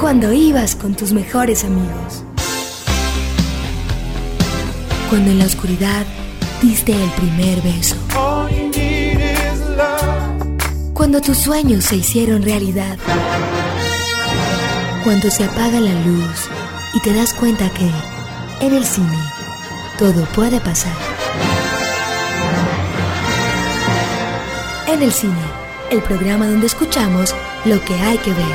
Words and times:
Cuando 0.00 0.32
ibas 0.32 0.74
con 0.74 0.94
tus 0.94 1.12
mejores 1.12 1.62
amigos. 1.62 2.24
Cuando 5.08 5.30
en 5.30 5.38
la 5.38 5.44
oscuridad 5.44 6.04
diste 6.60 6.92
el 6.92 7.10
primer 7.10 7.60
beso. 7.60 7.96
Cuando 10.94 11.20
tus 11.20 11.36
sueños 11.38 11.84
se 11.84 11.96
hicieron 11.96 12.42
realidad. 12.42 12.98
Cuando 15.04 15.30
se 15.30 15.44
apaga 15.44 15.78
la 15.80 15.92
luz 15.92 16.48
y 16.94 17.00
te 17.00 17.12
das 17.12 17.32
cuenta 17.32 17.70
que 17.70 17.88
en 18.66 18.74
el 18.74 18.84
cine 18.84 19.18
todo 19.98 20.24
puede 20.34 20.60
pasar. 20.60 20.96
En 24.88 25.02
el 25.02 25.12
cine, 25.12 25.49
el 25.90 26.02
programa 26.02 26.46
donde 26.46 26.66
escuchamos 26.66 27.34
lo 27.64 27.80
que 27.84 27.94
hay 27.94 28.18
que 28.18 28.30
ver. 28.30 28.46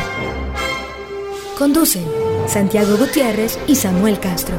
Conducen 1.58 2.06
Santiago 2.48 2.98
Gutiérrez 2.98 3.60
y 3.68 3.76
Samuel 3.76 4.20
Castro. 4.20 4.56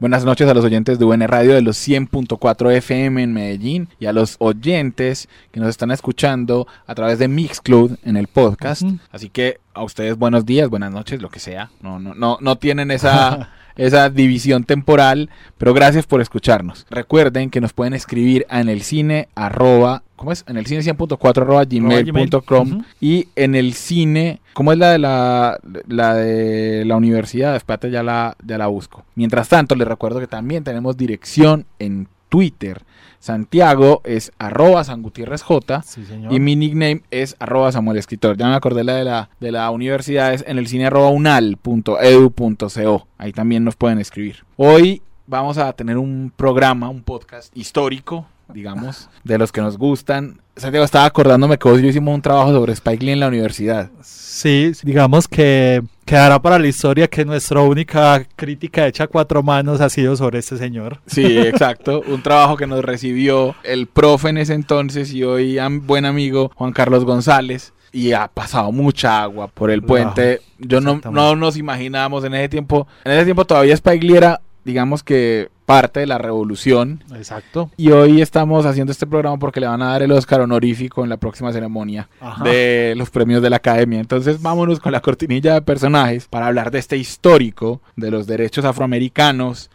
Buenas 0.00 0.24
noches 0.24 0.48
a 0.48 0.54
los 0.54 0.64
oyentes 0.64 0.98
de 0.98 1.04
UN 1.04 1.26
Radio 1.26 1.54
de 1.54 1.62
los 1.62 1.76
100.4 1.76 2.72
FM 2.72 3.22
en 3.22 3.32
Medellín 3.32 3.88
y 3.98 4.06
a 4.06 4.12
los 4.12 4.36
oyentes 4.38 5.28
que 5.50 5.58
nos 5.58 5.68
están 5.68 5.90
escuchando 5.90 6.68
a 6.86 6.94
través 6.94 7.18
de 7.18 7.26
Mixcloud 7.26 7.96
en 8.04 8.16
el 8.16 8.28
podcast. 8.28 8.82
Así 9.10 9.28
que 9.28 9.58
a 9.74 9.82
ustedes 9.82 10.16
buenos 10.16 10.46
días, 10.46 10.68
buenas 10.68 10.92
noches, 10.92 11.20
lo 11.20 11.30
que 11.30 11.40
sea. 11.40 11.70
No, 11.80 11.98
no, 11.98 12.14
no, 12.14 12.38
no 12.40 12.56
tienen 12.58 12.92
esa, 12.92 13.50
esa 13.78 14.10
división 14.10 14.64
temporal, 14.64 15.30
pero 15.56 15.72
gracias 15.72 16.06
por 16.06 16.20
escucharnos. 16.20 16.86
Recuerden 16.90 17.48
que 17.48 17.62
nos 17.62 17.72
pueden 17.72 17.94
escribir 17.94 18.46
en 18.50 18.68
el 18.68 18.82
cine 18.82 19.28
arroba 19.34 20.02
¿cómo 20.16 20.32
es? 20.32 20.44
En 20.48 20.58
el 20.58 20.66
cine 20.66 20.82
100.4 20.82 21.40
arroba 21.40 21.64
gmail.com 21.64 22.82
y 23.00 23.28
en 23.36 23.54
el 23.54 23.72
cine, 23.72 24.40
¿cómo 24.52 24.72
es 24.72 24.78
la 24.78 24.90
de 24.90 24.98
la, 24.98 25.60
la 25.86 26.14
de 26.14 26.84
la 26.84 26.96
universidad? 26.96 27.56
Espérate, 27.56 27.90
ya 27.90 28.02
la, 28.02 28.36
ya 28.44 28.58
la 28.58 28.66
busco. 28.66 29.04
Mientras 29.14 29.48
tanto, 29.48 29.76
les 29.76 29.88
recuerdo 29.88 30.18
que 30.20 30.26
también 30.26 30.64
tenemos 30.64 30.96
dirección 30.96 31.66
en 31.78 32.08
Twitter. 32.28 32.82
Santiago 33.20 34.00
es 34.04 34.32
arroba 34.38 34.84
San 34.84 35.02
Gutiérrez 35.02 35.42
J 35.42 35.82
y 36.30 36.38
mi 36.38 36.54
nickname 36.54 37.02
es 37.10 37.34
arroba 37.40 37.72
Samuel 37.72 37.98
Escritor. 37.98 38.36
Ya 38.36 38.48
me 38.48 38.54
acordé 38.54 38.84
la 38.84 38.94
de 38.94 39.04
la, 39.04 39.30
de 39.40 39.50
la 39.50 39.70
universidad, 39.70 40.32
es 40.32 40.44
en 40.46 40.58
el 40.58 40.68
cine 40.68 40.86
arroba 40.86 41.08
unal.edu.co. 41.08 43.06
Ahí 43.18 43.32
también 43.32 43.64
nos 43.64 43.74
pueden 43.76 43.98
escribir. 43.98 44.44
Hoy 44.56 45.02
vamos 45.26 45.58
a 45.58 45.72
tener 45.72 45.98
un 45.98 46.32
programa, 46.34 46.88
un 46.88 47.02
podcast 47.02 47.54
histórico 47.56 48.26
digamos, 48.52 49.08
de 49.24 49.38
los 49.38 49.52
que 49.52 49.60
nos 49.60 49.76
gustan. 49.78 50.40
Santiago, 50.56 50.84
estaba 50.84 51.04
acordándome 51.04 51.58
que 51.58 51.68
vos 51.68 51.78
y 51.78 51.82
yo 51.82 51.88
hicimos 51.88 52.14
un 52.14 52.22
trabajo 52.22 52.52
sobre 52.52 52.72
Spike 52.72 53.04
Lee 53.04 53.12
en 53.12 53.20
la 53.20 53.28
universidad. 53.28 53.90
Sí, 54.02 54.72
digamos 54.82 55.28
que 55.28 55.82
quedará 56.04 56.40
para 56.40 56.58
la 56.58 56.66
historia 56.66 57.08
que 57.08 57.24
nuestra 57.24 57.60
única 57.60 58.24
crítica 58.36 58.86
hecha 58.86 59.04
a 59.04 59.06
cuatro 59.06 59.42
manos 59.42 59.80
ha 59.80 59.88
sido 59.88 60.16
sobre 60.16 60.38
este 60.38 60.56
señor. 60.56 61.00
Sí, 61.06 61.38
exacto. 61.38 62.02
un 62.08 62.22
trabajo 62.22 62.56
que 62.56 62.66
nos 62.66 62.84
recibió 62.84 63.54
el 63.62 63.86
profe 63.86 64.30
en 64.30 64.38
ese 64.38 64.54
entonces 64.54 65.12
y 65.12 65.22
hoy 65.22 65.58
buen 65.82 66.04
amigo 66.04 66.50
Juan 66.54 66.72
Carlos 66.72 67.04
González. 67.04 67.72
Y 67.90 68.12
ha 68.12 68.28
pasado 68.28 68.70
mucha 68.70 69.22
agua 69.22 69.48
por 69.48 69.70
el 69.70 69.82
puente. 69.82 70.40
Yo 70.58 70.80
no, 70.80 71.00
no 71.10 71.36
nos 71.36 71.56
imaginábamos 71.56 72.22
en 72.24 72.34
ese 72.34 72.48
tiempo. 72.48 72.86
En 73.04 73.12
ese 73.12 73.24
tiempo 73.24 73.46
todavía 73.46 73.74
Spike 73.74 74.06
Lee 74.06 74.16
era, 74.16 74.40
digamos 74.64 75.02
que 75.02 75.48
parte 75.68 76.00
de 76.00 76.06
la 76.06 76.16
revolución. 76.16 77.04
Exacto. 77.14 77.70
Y 77.76 77.90
hoy 77.90 78.22
estamos 78.22 78.64
haciendo 78.64 78.90
este 78.90 79.06
programa 79.06 79.38
porque 79.38 79.60
le 79.60 79.66
van 79.66 79.82
a 79.82 79.88
dar 79.90 80.02
el 80.02 80.10
Oscar 80.12 80.40
honorífico 80.40 81.04
en 81.04 81.10
la 81.10 81.18
próxima 81.18 81.52
ceremonia 81.52 82.08
de 82.42 82.94
los 82.96 83.10
premios 83.10 83.42
de 83.42 83.50
la 83.50 83.56
Academia. 83.56 84.00
Entonces 84.00 84.40
vámonos 84.40 84.80
con 84.80 84.92
la 84.92 85.02
cortinilla 85.02 85.52
de 85.52 85.60
personajes 85.60 86.26
para 86.26 86.46
hablar 86.46 86.70
de 86.70 86.78
este 86.78 86.96
histórico 86.96 87.82
de 87.96 88.10
los 88.10 88.26
derechos 88.26 88.64
afroamericanos. 88.64 89.70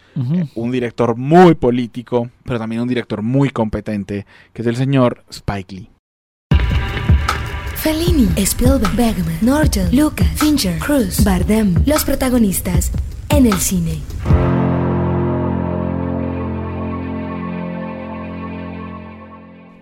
Un 0.55 0.71
director 0.71 1.15
muy 1.15 1.53
político, 1.53 2.27
pero 2.43 2.57
también 2.57 2.81
un 2.81 2.87
director 2.87 3.21
muy 3.21 3.51
competente, 3.51 4.25
que 4.51 4.63
es 4.63 4.67
el 4.67 4.75
señor 4.75 5.23
Spike 5.29 5.75
Lee. 5.75 5.89
Fellini, 7.75 8.29
Spielberg, 8.37 8.95
Bergman, 8.95 9.37
Norton, 9.41 9.95
Lucas, 9.95 10.27
Fincher, 10.37 10.79
Cruz, 10.79 11.23
Bardem, 11.23 11.75
los 11.85 12.03
protagonistas 12.03 12.91
en 13.29 13.45
el 13.45 13.59
cine. 13.59 14.01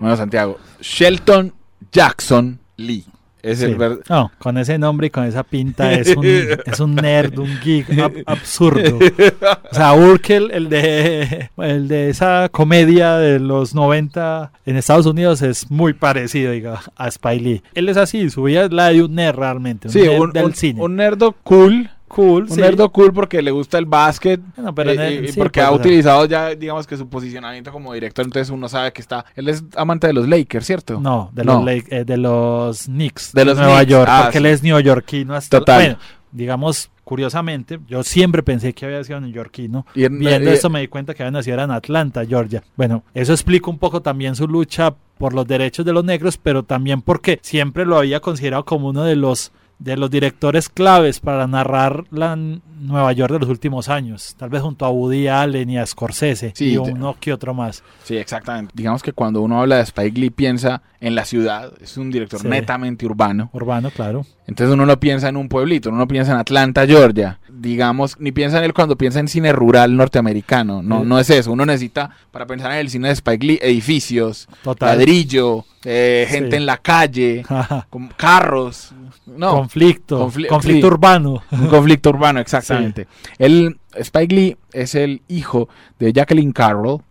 Bueno, 0.02 0.18
Santiago, 0.18 0.58
Shelton 0.82 1.54
Jackson 1.92 2.60
Lee. 2.76 3.06
Es 3.44 3.62
el 3.62 3.78
No, 4.10 4.32
con 4.40 4.58
ese 4.58 4.80
nombre 4.80 5.08
y 5.08 5.10
con 5.12 5.26
esa 5.26 5.44
pinta 5.44 5.94
es 5.94 6.16
un, 6.16 6.26
es 6.26 6.80
un 6.80 6.96
nerd, 6.96 7.38
un 7.38 7.60
geek 7.64 7.88
absurdo. 8.26 8.98
O 8.98 9.76
sea, 9.76 9.94
Urkel, 9.94 10.50
el 10.52 10.70
de, 10.70 11.50
el 11.58 11.88
de 11.88 12.10
esa 12.10 12.50
comedia 12.52 13.18
de 13.18 13.40
los 13.40 13.76
90 13.76 14.52
en 14.66 14.76
Estados 14.76 15.06
Unidos, 15.06 15.44
es 15.44 15.70
muy 15.70 15.94
parecido 15.94 16.52
diga, 16.52 16.82
a 16.96 17.08
Spike 17.08 17.44
Lee. 17.44 17.64
Él 17.76 17.88
es 17.88 17.98
así, 17.98 18.32
su 18.32 18.44
vida 18.44 18.66
es 18.66 18.72
la 18.72 18.90
de 18.90 19.04
un 19.04 19.14
nerd 19.14 19.38
realmente. 19.38 19.88
Un 19.88 19.94
sí, 19.94 20.02
nerd 20.02 20.20
un, 20.20 20.32
del 20.32 20.56
cine. 20.56 20.82
Un 20.82 20.96
nerdo 20.96 21.36
cool 21.44 21.91
cool. 22.14 22.48
Un 22.50 22.58
nerdo 22.58 22.92
cool 22.92 23.14
porque 23.14 23.42
le 23.42 23.52
gusta 23.52 23.78
el 23.78 23.86
básquet. 23.86 24.42
pero 24.76 24.92
eh, 24.92 25.30
y 25.30 25.32
porque 25.34 25.62
ha 25.62 25.72
utilizado 25.72 26.26
ya, 26.26 26.54
digamos 26.56 26.86
que 26.86 26.98
su 26.98 27.08
posicionamiento 27.08 27.72
como 27.72 27.94
director, 27.94 28.26
entonces 28.26 28.50
uno 28.50 28.68
sabe 28.68 28.92
que 28.92 29.02
está. 29.02 29.26
Él 29.36 29.48
es 29.48 29.64
amante 29.76 30.08
de 30.08 30.14
los 30.14 30.28
Lakers, 30.28 30.66
¿cierto? 30.66 31.00
No, 31.00 31.30
de, 31.34 31.44
Los, 31.44 31.68
eh, 31.68 32.04
de 32.06 32.18
los 32.18 32.86
Knicks 32.86 33.32
de, 33.34 33.46
los 33.46 33.58
Nueva 33.58 33.84
York, 33.84 34.10
ah, 34.12 34.24
porque 34.24 34.40
él 34.40 34.46
es 34.48 34.62
neoyorquino 34.62 35.34
hasta. 35.34 35.60
Total. 35.60 35.82
Bueno, 35.82 35.98
digamos, 36.32 36.92
curiosamente, 37.04 37.80
yo 37.88 38.04
siempre 38.04 38.44
pensé 38.44 38.74
que 38.74 38.86
había 38.86 39.04
sido 39.04 39.20
neoyorquino. 39.20 39.86
Y 39.96 40.08
Viendo 40.08 40.50
eso 40.50 40.70
me 40.70 40.82
di 40.82 40.88
cuenta 40.88 41.14
que 41.14 41.24
había 41.24 41.32
nacido 41.32 41.62
en 41.62 41.72
Atlanta, 41.72 42.26
Georgia. 42.26 42.64
Bueno, 42.76 43.04
eso 43.14 43.34
explica 43.34 43.70
un 43.70 43.78
poco 43.78 44.02
también 44.02 44.36
su 44.36 44.48
lucha 44.48 44.96
por 45.18 45.34
los 45.34 45.48
derechos 45.48 45.86
de 45.86 45.94
los 45.94 46.04
negros, 46.04 46.38
pero 46.38 46.64
también 46.64 47.02
porque 47.02 47.40
siempre 47.42 47.86
lo 47.86 47.98
había 47.98 48.20
considerado 48.20 48.66
como 48.66 48.90
uno 48.90 49.04
de 49.04 49.16
los 49.16 49.52
de 49.82 49.98
los 49.98 50.12
directores 50.12 50.70
claves 50.70 51.20
para 51.20 51.48
narrar 51.48 52.06
la 52.12 52.36
Nueva 52.36 53.12
York 53.14 53.34
de 53.34 53.40
los 53.40 53.50
últimos 53.50 53.90
años, 53.90 54.36
tal 54.38 54.50
vez 54.50 54.62
junto 54.62 54.86
a 54.86 54.90
Woody 54.90 55.28
Allen 55.28 55.70
y 55.72 55.78
a 55.80 55.86
Scorsese 55.86 56.54
y 56.60 56.78
uno 56.78 57.16
que 57.20 57.34
otro 57.34 57.54
más. 57.56 57.84
Sí, 58.04 58.16
exactamente. 58.16 58.74
Digamos 58.76 59.02
que 59.02 59.12
cuando 59.12 59.42
uno 59.42 59.60
habla 59.60 59.78
de 59.78 59.84
Spike 59.84 60.20
Lee 60.20 60.30
piensa 60.30 60.84
en 61.00 61.16
la 61.16 61.26
ciudad, 61.26 61.74
es 61.82 61.98
un 61.98 62.12
director 62.12 62.46
netamente 62.46 63.08
urbano. 63.08 63.50
Urbano, 63.54 63.90
claro. 63.90 64.26
Entonces 64.46 64.74
uno 64.74 64.86
no 64.86 65.00
piensa 65.00 65.30
en 65.30 65.38
un 65.38 65.50
pueblito, 65.50 65.90
uno 65.90 66.00
no 66.00 66.08
piensa 66.08 66.34
en 66.34 66.38
Atlanta, 66.38 66.86
Georgia. 66.86 67.40
Digamos, 67.50 68.20
ni 68.20 68.32
piensa 68.32 68.60
en 68.60 68.66
él 68.66 68.74
cuando 68.74 68.98
piensa 68.98 69.20
en 69.20 69.28
cine 69.28 69.52
rural 69.52 69.96
norteamericano. 69.96 70.84
No, 70.84 71.04
no 71.06 71.20
es 71.20 71.30
eso. 71.30 71.52
Uno 71.52 71.66
necesita, 71.66 72.12
para 72.32 72.46
pensar 72.46 72.72
en 72.72 72.80
el 72.80 72.90
cine 72.90 73.08
de 73.08 73.14
Spike 73.16 73.46
Lee, 73.46 73.60
edificios, 73.62 74.48
ladrillo, 74.80 75.66
eh, 75.84 76.28
gente 76.30 76.56
en 76.56 76.66
la 76.66 76.78
calle, 76.78 77.44
con 77.90 78.08
carros. 78.10 78.94
No, 79.26 79.56
conflicto, 79.56 80.32
conflicto 80.50 80.88
urbano. 80.88 81.44
Un 81.52 81.68
conflicto 81.68 82.10
urbano, 82.10 82.40
exactamente. 82.42 83.08
El 83.38 83.78
Spike 83.94 84.36
Lee 84.36 84.58
es 84.74 84.96
el 84.96 85.22
hijo 85.28 85.70
de 86.00 86.14
Jacqueline 86.14 86.52
Carroll, 86.52 87.02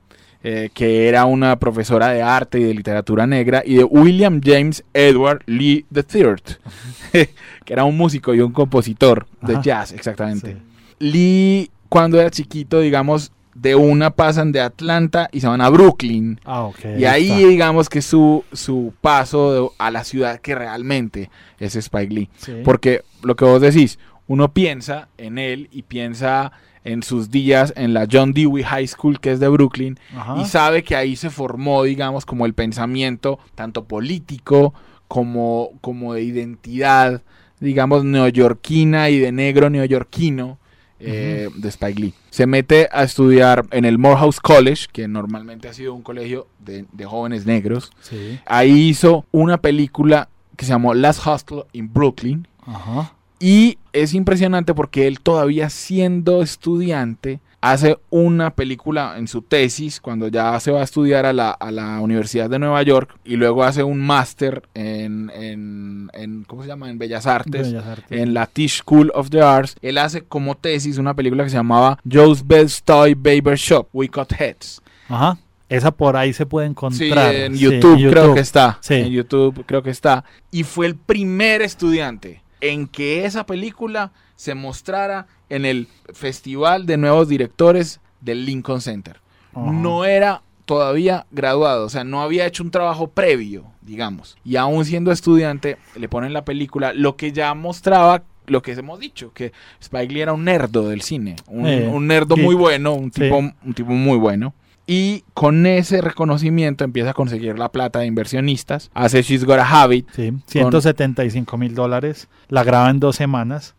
eh, 0.43 0.71
que 0.72 1.09
era 1.09 1.27
una 1.27 1.59
profesora 1.59 2.09
de 2.09 2.22
arte 2.22 2.61
y 2.61 2.65
de 2.65 2.75
literatura 2.75 3.27
negra, 3.27 3.62
y 3.65 3.75
de 3.75 3.84
William 3.84 4.41
James 4.43 4.84
Edward 4.94 5.43
Lee 5.47 5.84
III, 5.94 6.34
que 7.65 7.72
era 7.72 7.84
un 7.84 7.97
músico 7.97 8.34
y 8.34 8.41
un 8.41 8.53
compositor 8.53 9.27
de 9.43 9.59
jazz, 9.62 9.93
exactamente. 9.93 10.56
Lee, 10.99 11.71
cuando 11.88 12.21
era 12.21 12.31
chiquito, 12.31 12.81
digamos, 12.81 13.32
de 13.55 13.75
una 13.75 14.11
pasan 14.11 14.53
de 14.53 14.61
Atlanta 14.61 15.28
y 15.33 15.41
se 15.41 15.49
van 15.49 15.61
a 15.61 15.69
Brooklyn. 15.69 16.41
Ah, 16.44 16.71
y 16.97 17.05
ahí 17.05 17.44
digamos 17.44 17.88
que 17.88 18.03
su, 18.03 18.44
su 18.53 18.94
paso 19.00 19.75
a 19.78 19.91
la 19.91 20.05
ciudad 20.05 20.41
que 20.41 20.55
realmente 20.55 21.31
es 21.58 21.76
Spike 21.76 22.14
Lee. 22.14 22.31
Porque 22.64 23.02
lo 23.23 23.37
que 23.37 23.44
vos 23.44 23.61
decís, 23.61 23.99
uno 24.26 24.52
piensa 24.52 25.08
en 25.19 25.38
él 25.38 25.69
y 25.73 25.82
piensa 25.82 26.52
en 26.85 27.02
sus 27.02 27.31
días 27.31 27.73
en 27.76 27.93
la 27.93 28.06
John 28.11 28.32
Dewey 28.32 28.62
High 28.62 28.87
School, 28.87 29.20
que 29.20 29.32
es 29.32 29.41
de 29.41 29.49
Brooklyn, 29.49 29.99
y 30.41 30.44
sabe 30.47 30.82
que 30.82 30.97
ahí 30.97 31.17
se 31.17 31.29
formó, 31.29 31.82
digamos, 31.82 32.25
como 32.25 32.47
el 32.47 32.55
pensamiento 32.55 33.38
tanto 33.55 33.85
político 33.85 34.73
como, 35.08 35.70
como 35.81 36.14
de 36.14 36.23
identidad, 36.23 37.23
digamos, 37.58 38.05
neoyorquina 38.05 39.11
y 39.11 39.19
de 39.19 39.32
negro 39.32 39.69
neoyorquino 39.69 40.60
eh, 41.00 41.49
de 41.55 41.69
Spike 41.69 42.00
Lee. 42.00 42.14
Se 42.31 42.47
mete 42.47 42.88
a 42.93 43.02
estudiar 43.02 43.67
en 43.70 43.85
el 43.85 43.99
Morehouse 43.99 44.41
College, 44.41 44.87
que 44.93 45.08
normalmente 45.08 45.69
ha 45.69 45.73
sido 45.73 45.94
un 45.94 46.02
colegio 46.02 46.47
de, 46.58 46.85
jóvenes 47.05 47.47
negros. 47.47 47.91
Ahí 48.47 48.88
hizo 48.88 49.25
una 49.32 49.58
película 49.58 50.29
que 50.56 50.64
se 50.64 50.73
llamó 50.73 50.94
Last 50.94 51.26
Hostel 51.26 51.64
in 51.73 51.93
Brooklyn. 51.93 52.47
Y 53.38 53.79
es 53.93 54.12
impresionante 54.12 54.75
porque 54.75 55.06
él 55.06 55.20
todavía 55.20 55.70
siendo 55.70 56.43
estudiante 56.43 57.41
hace 57.61 57.99
una 58.09 58.51
película 58.55 59.15
en 59.19 59.29
su 59.29 59.43
tesis 59.43 60.01
cuando 60.01 60.29
ya 60.29 60.59
se 60.61 60.71
va 60.71 60.81
a 60.81 60.85
estudiar 60.85 61.27
a 61.27 61.33
la, 61.33 61.51
a 61.51 61.71
la 61.71 62.01
Universidad 62.01 62.49
de 62.49 62.59
Nueva 62.59 62.83
York 62.83 63.15
y 63.25 63.37
luego 63.37 63.65
hace 63.65 63.83
un 63.83 64.01
máster 64.01 64.62
en, 64.75 65.31
en, 65.35 66.45
¿cómo 66.47 66.62
se 66.62 66.69
llama? 66.69 66.89
En 66.91 66.99
Bellas 66.99 67.27
Artes, 67.27 67.75
en 68.09 68.35
la 68.35 68.47
Tisch 68.47 68.79
School 68.79 69.12
of 69.15 69.31
the 69.31 69.43
Arts. 69.43 69.77
Él 69.83 69.99
hace 69.99 70.23
como 70.23 70.57
tesis 70.57 70.99
una 70.99 71.15
película 71.15 71.45
que 71.45 71.51
se 71.51 71.57
llamaba 71.57 71.99
Joe's 72.11 72.47
Best 72.47 72.85
Toy 72.85 73.15
Baber 73.15 73.57
Shop, 73.57 73.89
We 73.93 74.09
Cut 74.09 74.33
Heads. 74.33 74.81
Ajá. 75.09 75.39
Esa 75.69 75.93
por 75.93 76.17
ahí 76.17 76.33
se 76.33 76.47
puede 76.47 76.67
encontrar. 76.67 77.33
Sí, 77.33 77.41
en 77.43 77.55
YouTube, 77.55 78.11
creo 78.11 78.35
que 78.35 78.41
está. 78.41 78.79
Sí. 78.81 78.95
En 78.95 79.11
YouTube 79.12 79.65
creo 79.67 79.83
que 79.83 79.91
está. 79.91 80.25
Y 80.51 80.65
fue 80.65 80.87
el 80.87 80.97
primer 80.97 81.62
estudiante 81.62 82.43
en 82.61 82.89
que 82.89 83.25
esa 83.25 83.47
película 83.47 84.11
se 84.40 84.54
mostrara 84.54 85.26
en 85.50 85.66
el 85.66 85.87
Festival 86.14 86.87
de 86.87 86.96
Nuevos 86.96 87.28
Directores 87.28 88.00
del 88.22 88.46
Lincoln 88.46 88.81
Center. 88.81 89.20
No 89.54 90.06
era 90.06 90.40
todavía 90.64 91.26
graduado, 91.31 91.84
o 91.84 91.88
sea, 91.90 92.04
no 92.04 92.22
había 92.22 92.46
hecho 92.46 92.62
un 92.62 92.70
trabajo 92.70 93.08
previo, 93.10 93.66
digamos. 93.82 94.38
Y 94.42 94.56
aún 94.56 94.87
siendo 94.87 95.12
estudiante, 95.12 95.76
le 95.94 96.08
ponen 96.08 96.32
la 96.32 96.46
película, 96.46 96.94
lo 96.94 97.16
que 97.16 97.32
ya 97.32 97.52
mostraba 97.52 98.22
lo 98.46 98.62
que 98.62 98.72
hemos 98.72 98.98
dicho, 98.98 99.31
que 99.34 99.52
Spike 99.78 100.14
Lee 100.14 100.22
era 100.22 100.32
un 100.32 100.46
nerdo 100.46 100.88
del 100.88 101.02
cine, 101.02 101.37
un, 101.46 101.66
eh, 101.66 101.92
nerdo 102.00 102.38
muy 102.38 102.54
bueno, 102.54 102.94
un 102.94 103.10
tipo, 103.10 103.37
un 103.37 103.75
tipo 103.75 103.90
muy 103.90 104.16
bueno. 104.16 104.54
Y 104.87 105.22
con 105.34 105.66
ese 105.66 106.00
reconocimiento 106.00 106.82
empieza 106.82 107.10
a 107.10 107.14
conseguir 107.14 107.58
la 107.58 107.70
plata 107.70 107.98
de 107.98 108.06
inversionistas. 108.06 108.90
Hace 108.94 109.20
She's 109.20 109.44
Got 109.44 109.58
a 109.58 109.82
Habit. 109.82 110.08
Sí, 110.12 110.32
175 110.46 111.58
mil 111.58 111.75
dólares. 111.75 112.26
La 112.48 112.64
graba 112.64 112.88
en 112.88 113.00
dos 113.00 113.16
semanas 113.16 113.75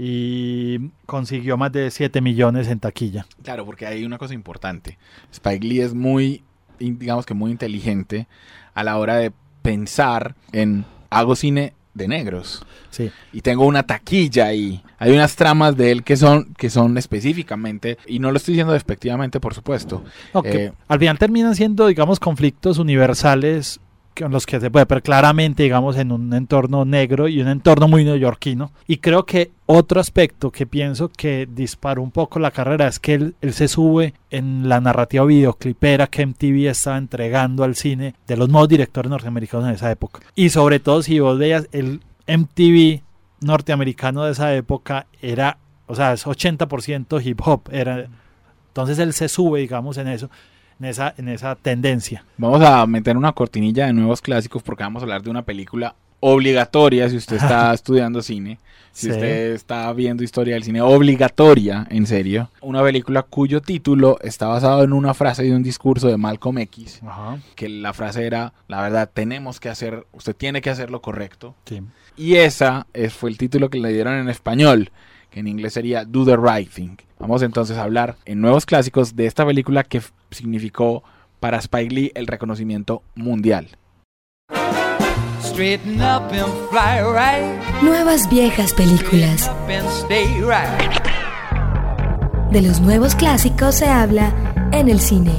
y 0.00 0.92
consiguió 1.06 1.56
más 1.56 1.72
de 1.72 1.90
7 1.90 2.20
millones 2.20 2.68
en 2.68 2.78
taquilla. 2.78 3.26
Claro, 3.42 3.66
porque 3.66 3.84
hay 3.84 4.04
una 4.04 4.16
cosa 4.16 4.32
importante. 4.32 4.96
Spike 5.32 5.66
Lee 5.66 5.80
es 5.80 5.92
muy, 5.92 6.44
digamos 6.78 7.26
que 7.26 7.34
muy 7.34 7.50
inteligente 7.50 8.28
a 8.74 8.84
la 8.84 8.96
hora 8.96 9.16
de 9.16 9.32
pensar 9.60 10.36
en 10.52 10.84
hago 11.10 11.34
cine 11.34 11.72
de 11.94 12.06
negros. 12.06 12.64
Sí. 12.90 13.10
Y 13.32 13.40
tengo 13.40 13.66
una 13.66 13.82
taquilla 13.82 14.52
y 14.52 14.84
hay 14.98 15.10
unas 15.10 15.34
tramas 15.34 15.76
de 15.76 15.90
él 15.90 16.04
que 16.04 16.16
son, 16.16 16.54
que 16.54 16.70
son 16.70 16.96
específicamente, 16.96 17.98
y 18.06 18.20
no 18.20 18.30
lo 18.30 18.36
estoy 18.36 18.52
diciendo 18.52 18.74
despectivamente, 18.74 19.40
por 19.40 19.52
supuesto. 19.52 20.04
Eh, 20.44 20.70
al 20.86 20.98
final 21.00 21.18
terminan 21.18 21.56
siendo, 21.56 21.88
digamos, 21.88 22.20
conflictos 22.20 22.78
universales 22.78 23.80
con 24.18 24.32
los 24.32 24.46
que 24.46 24.60
se 24.60 24.70
puede 24.70 24.84
ver 24.84 25.02
claramente, 25.02 25.62
digamos, 25.62 25.96
en 25.96 26.12
un 26.12 26.32
entorno 26.34 26.84
negro 26.84 27.28
y 27.28 27.40
un 27.40 27.48
entorno 27.48 27.88
muy 27.88 28.04
neoyorquino. 28.04 28.72
Y 28.86 28.98
creo 28.98 29.24
que 29.24 29.50
otro 29.66 30.00
aspecto 30.00 30.50
que 30.50 30.66
pienso 30.66 31.08
que 31.08 31.48
disparó 31.50 32.02
un 32.02 32.10
poco 32.10 32.38
la 32.38 32.50
carrera 32.50 32.88
es 32.88 32.98
que 32.98 33.14
él, 33.14 33.34
se 33.52 33.68
sube 33.68 34.14
en 34.30 34.68
la 34.68 34.80
narrativa 34.80 35.24
videoclipera 35.24 36.06
que 36.06 36.26
MTV 36.26 36.68
estaba 36.68 36.98
entregando 36.98 37.64
al 37.64 37.76
cine 37.76 38.14
de 38.26 38.36
los 38.36 38.48
nuevos 38.48 38.68
directores 38.68 39.10
norteamericanos 39.10 39.68
en 39.68 39.74
esa 39.74 39.90
época. 39.90 40.20
Y 40.34 40.50
sobre 40.50 40.80
todo 40.80 41.02
si 41.02 41.20
vos 41.20 41.38
veías 41.38 41.68
el 41.72 42.00
MTV 42.26 43.02
norteamericano 43.40 44.24
de 44.24 44.32
esa 44.32 44.54
época 44.54 45.06
era, 45.22 45.58
o 45.86 45.94
sea, 45.94 46.12
es 46.12 46.26
80% 46.26 47.24
hip 47.24 47.40
hop. 47.44 47.62
Era, 47.70 48.06
entonces 48.68 48.98
él 48.98 49.12
se 49.12 49.28
sube, 49.28 49.60
digamos, 49.60 49.96
en 49.98 50.08
eso 50.08 50.30
en 50.80 50.86
esa, 50.86 51.14
en 51.16 51.28
esa 51.28 51.54
tendencia. 51.56 52.24
Vamos 52.36 52.62
a 52.62 52.86
meter 52.86 53.16
una 53.16 53.32
cortinilla 53.32 53.86
de 53.86 53.92
nuevos 53.92 54.20
clásicos 54.20 54.62
porque 54.62 54.82
vamos 54.82 55.02
a 55.02 55.04
hablar 55.04 55.22
de 55.22 55.30
una 55.30 55.42
película 55.42 55.94
obligatoria 56.20 57.08
si 57.08 57.16
usted 57.16 57.36
está 57.36 57.72
estudiando 57.74 58.22
cine, 58.22 58.58
si 58.92 59.10
usted 59.10 59.52
está 59.52 59.92
viendo 59.92 60.24
historia 60.24 60.54
del 60.54 60.64
cine, 60.64 60.80
obligatoria, 60.80 61.86
en 61.90 62.06
serio. 62.06 62.50
Una 62.60 62.82
película 62.82 63.22
cuyo 63.22 63.60
título 63.60 64.18
está 64.22 64.48
basado 64.48 64.82
en 64.82 64.92
una 64.92 65.14
frase 65.14 65.44
de 65.44 65.54
un 65.54 65.62
discurso 65.62 66.08
de 66.08 66.16
Malcolm 66.16 66.58
X, 66.58 67.00
que 67.54 67.68
la 67.68 67.92
frase 67.92 68.26
era, 68.26 68.52
la 68.66 68.82
verdad, 68.82 69.08
tenemos 69.12 69.60
que 69.60 69.68
hacer, 69.68 70.06
usted 70.12 70.34
tiene 70.34 70.60
que 70.60 70.70
hacer 70.70 70.90
lo 70.90 71.00
correcto. 71.00 71.54
Y 72.16 72.34
esa 72.36 72.86
fue 73.10 73.30
el 73.30 73.38
título 73.38 73.70
que 73.70 73.78
le 73.78 73.92
dieron 73.92 74.14
en 74.14 74.28
español, 74.28 74.90
en 75.38 75.46
inglés 75.46 75.72
sería 75.72 76.04
Do 76.04 76.24
the 76.24 76.36
Right 76.36 76.70
Thing. 76.70 76.96
Vamos 77.18 77.42
entonces 77.42 77.76
a 77.76 77.84
hablar 77.84 78.16
en 78.24 78.40
nuevos 78.40 78.66
clásicos 78.66 79.14
de 79.14 79.26
esta 79.26 79.46
película 79.46 79.84
que 79.84 80.02
significó 80.30 81.04
para 81.40 81.58
Spike 81.58 81.94
Lee 81.94 82.12
el 82.14 82.26
reconocimiento 82.26 83.02
mundial. 83.14 83.68
Nuevas 87.82 88.28
viejas 88.30 88.74
películas. 88.74 89.50
De 92.50 92.62
los 92.62 92.80
nuevos 92.80 93.14
clásicos 93.14 93.76
se 93.76 93.86
habla 93.86 94.32
en 94.72 94.88
el 94.88 95.00
cine. 95.00 95.32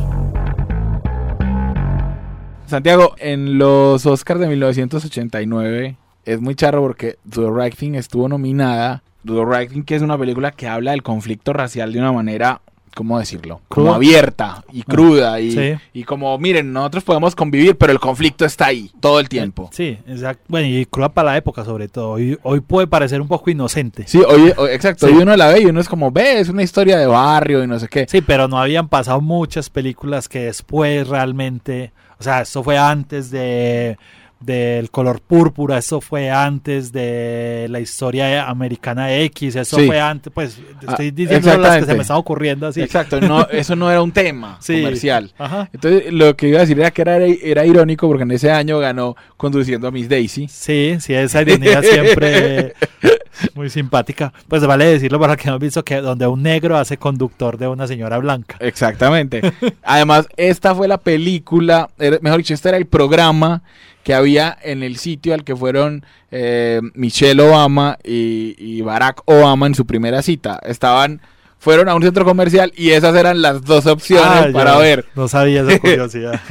Santiago, 2.67 3.15
en 3.17 3.57
los 3.57 4.05
Oscars 4.05 4.39
de 4.39 4.47
1989 4.47 5.97
es 6.33 6.41
muy 6.41 6.55
charro 6.55 6.81
porque 6.81 7.17
The 7.29 7.49
Right 7.49 7.75
Thing 7.75 7.95
estuvo 7.95 8.29
nominada 8.29 9.03
The 9.25 9.43
Right 9.45 9.85
que 9.85 9.95
es 9.95 10.01
una 10.01 10.17
película 10.17 10.51
que 10.51 10.67
habla 10.67 10.91
del 10.91 11.03
conflicto 11.03 11.53
racial 11.53 11.91
de 11.91 11.99
una 11.99 12.11
manera 12.11 12.61
¿cómo 12.95 13.19
decirlo? 13.19 13.61
Como 13.67 13.93
abierta 13.93 14.63
y 14.71 14.83
cruda 14.83 15.39
y, 15.39 15.77
y, 15.93 16.03
como, 16.03 16.37
miren, 16.37 16.73
nosotros 16.73 17.03
podemos 17.03 17.35
convivir, 17.35 17.77
pero 17.77 17.93
el 17.93 17.99
conflicto 17.99 18.45
está 18.45 18.65
ahí 18.65 18.91
todo 18.99 19.19
el 19.19 19.29
tiempo. 19.29 19.69
Sí, 19.71 19.97
exacto. 20.07 20.43
Bueno, 20.47 20.67
y 20.67 20.85
cruda 20.85 21.09
para 21.09 21.31
la 21.31 21.37
época 21.37 21.63
sobre 21.63 21.87
todo. 21.87 22.11
Hoy, 22.11 22.37
hoy 22.43 22.59
puede 22.59 22.87
parecer 22.87 23.21
un 23.21 23.27
poco 23.27 23.49
inocente. 23.49 24.03
Sí, 24.07 24.21
hoy, 24.27 24.53
exacto. 24.71 25.05
Hoy 25.05 25.13
uno 25.13 25.35
la 25.37 25.47
ve 25.47 25.61
y 25.61 25.65
uno 25.67 25.79
es 25.79 25.87
como, 25.87 26.11
ve, 26.11 26.39
es 26.39 26.49
una 26.49 26.63
historia 26.63 26.97
de 26.97 27.05
barrio 27.05 27.63
y 27.63 27.67
no 27.67 27.79
sé 27.79 27.87
qué. 27.87 28.05
Sí, 28.09 28.21
pero 28.21 28.47
no 28.47 28.59
habían 28.59 28.89
pasado 28.89 29.21
muchas 29.21 29.69
películas 29.69 30.27
que 30.27 30.45
después 30.45 31.07
realmente, 31.07 31.93
o 32.19 32.23
sea, 32.23 32.41
esto 32.41 32.63
fue 32.63 32.77
antes 32.77 33.31
de 33.31 33.97
del 34.39 34.89
color 34.89 35.19
púrpura, 35.19 35.77
eso 35.77 35.99
fue 35.99 36.31
antes 36.31 36.91
de 36.93 37.67
la 37.69 37.79
historia 37.79 38.47
americana 38.47 39.13
X, 39.13 39.55
eso 39.57 39.77
fue 39.77 39.99
antes, 39.99 40.31
pues 40.33 40.59
ah, 40.87 40.91
estoy 40.91 41.11
diciendo 41.11 41.57
las 41.57 41.79
que 41.79 41.85
se 41.85 41.93
me 41.93 42.01
están 42.01 42.17
ocurriendo 42.17 42.67
así. 42.67 42.81
Exacto, 42.81 43.19
no, 43.19 43.47
eso 43.51 43.75
no 43.75 43.91
era 43.91 44.01
un 44.01 44.11
tema 44.11 44.57
comercial. 44.65 45.33
Entonces 45.73 46.13
lo 46.13 46.35
que 46.37 46.47
iba 46.47 46.59
a 46.59 46.61
decir 46.61 46.79
era 46.79 46.91
que 46.91 47.01
era, 47.01 47.17
era 47.17 47.65
irónico 47.65 48.07
porque 48.07 48.23
en 48.23 48.31
ese 48.31 48.49
año 48.49 48.79
ganó 48.79 49.15
conduciendo 49.35 49.87
a 49.87 49.91
Miss 49.91 50.07
Daisy. 50.07 50.47
Sí, 50.47 50.97
sí, 50.99 51.13
esa 51.13 51.41
ironía 51.41 51.81
siempre 51.81 52.75
muy 53.55 53.69
simpática. 53.69 54.31
Pues 54.47 54.65
vale 54.65 54.85
decirlo 54.85 55.19
para 55.19 55.35
que 55.35 55.49
hemos 55.49 55.59
visto 55.59 55.83
que 55.83 55.97
donde 55.97 56.27
un 56.27 56.41
negro 56.41 56.77
hace 56.77 56.97
conductor 56.97 57.57
de 57.57 57.67
una 57.67 57.87
señora 57.87 58.17
blanca. 58.19 58.57
Exactamente. 58.59 59.41
Además, 59.83 60.27
esta 60.37 60.73
fue 60.73 60.87
la 60.87 60.97
película, 60.97 61.89
mejor 62.21 62.37
dicho, 62.37 62.53
este 62.53 62.69
era 62.69 62.77
el 62.77 62.85
programa 62.85 63.63
que 64.09 64.15
había 64.15 64.57
en 64.63 64.81
el 64.81 64.97
sitio 64.97 65.35
al 65.35 65.43
que 65.43 65.55
fueron 65.55 66.03
eh, 66.31 66.81
Michelle 66.95 67.39
Obama 67.43 67.99
y, 68.03 68.81
Barack 68.81 69.21
Obama 69.25 69.67
en 69.67 69.75
su 69.75 69.85
primera 69.85 70.23
cita. 70.23 70.59
Estaban 70.65 71.21
fueron 71.59 71.87
a 71.89 71.93
un 71.93 72.01
centro 72.01 72.25
comercial 72.25 72.73
y 72.75 72.89
esas 72.89 73.15
eran 73.15 73.43
las 73.43 73.63
dos 73.63 73.85
opciones 73.85 74.25
ah, 74.25 74.47
para 74.51 74.79
ver. 74.79 75.05
No 75.13 75.27
sabía 75.27 75.61
esa 75.61 75.79
curiosidad. 75.79 76.41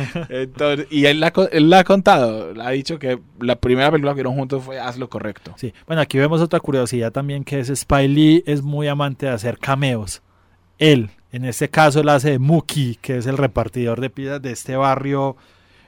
y 0.89 1.07
él 1.07 1.19
la, 1.19 1.33
él 1.51 1.69
la, 1.69 1.81
ha 1.81 1.85
contado, 1.85 2.55
ha 2.63 2.71
dicho 2.71 3.01
que 3.01 3.19
la 3.41 3.57
primera 3.57 3.91
película 3.91 4.13
que 4.13 4.19
vieron 4.19 4.35
juntos 4.35 4.63
fue 4.63 4.79
Haz 4.79 4.97
lo 4.97 5.09
correcto. 5.09 5.55
Sí, 5.57 5.75
bueno, 5.89 6.01
aquí 6.01 6.17
vemos 6.17 6.41
otra 6.41 6.61
curiosidad 6.61 7.11
también 7.11 7.43
que 7.43 7.59
es 7.59 7.73
Spy 7.75 8.07
Lee 8.07 8.45
es 8.47 8.63
muy 8.63 8.87
amante 8.87 9.27
de 9.27 9.33
hacer 9.33 9.59
cameos. 9.59 10.23
Él, 10.79 11.11
en 11.33 11.45
este 11.45 11.69
caso, 11.69 12.03
él 12.03 12.09
hace 12.09 12.31
de 12.31 12.39
Mookie, 12.39 13.01
que 13.03 13.17
es 13.17 13.27
el 13.27 13.37
repartidor 13.37 14.01
de 14.01 14.11
pizzas 14.11 14.41
de 14.41 14.53
este 14.53 14.77
barrio 14.77 15.37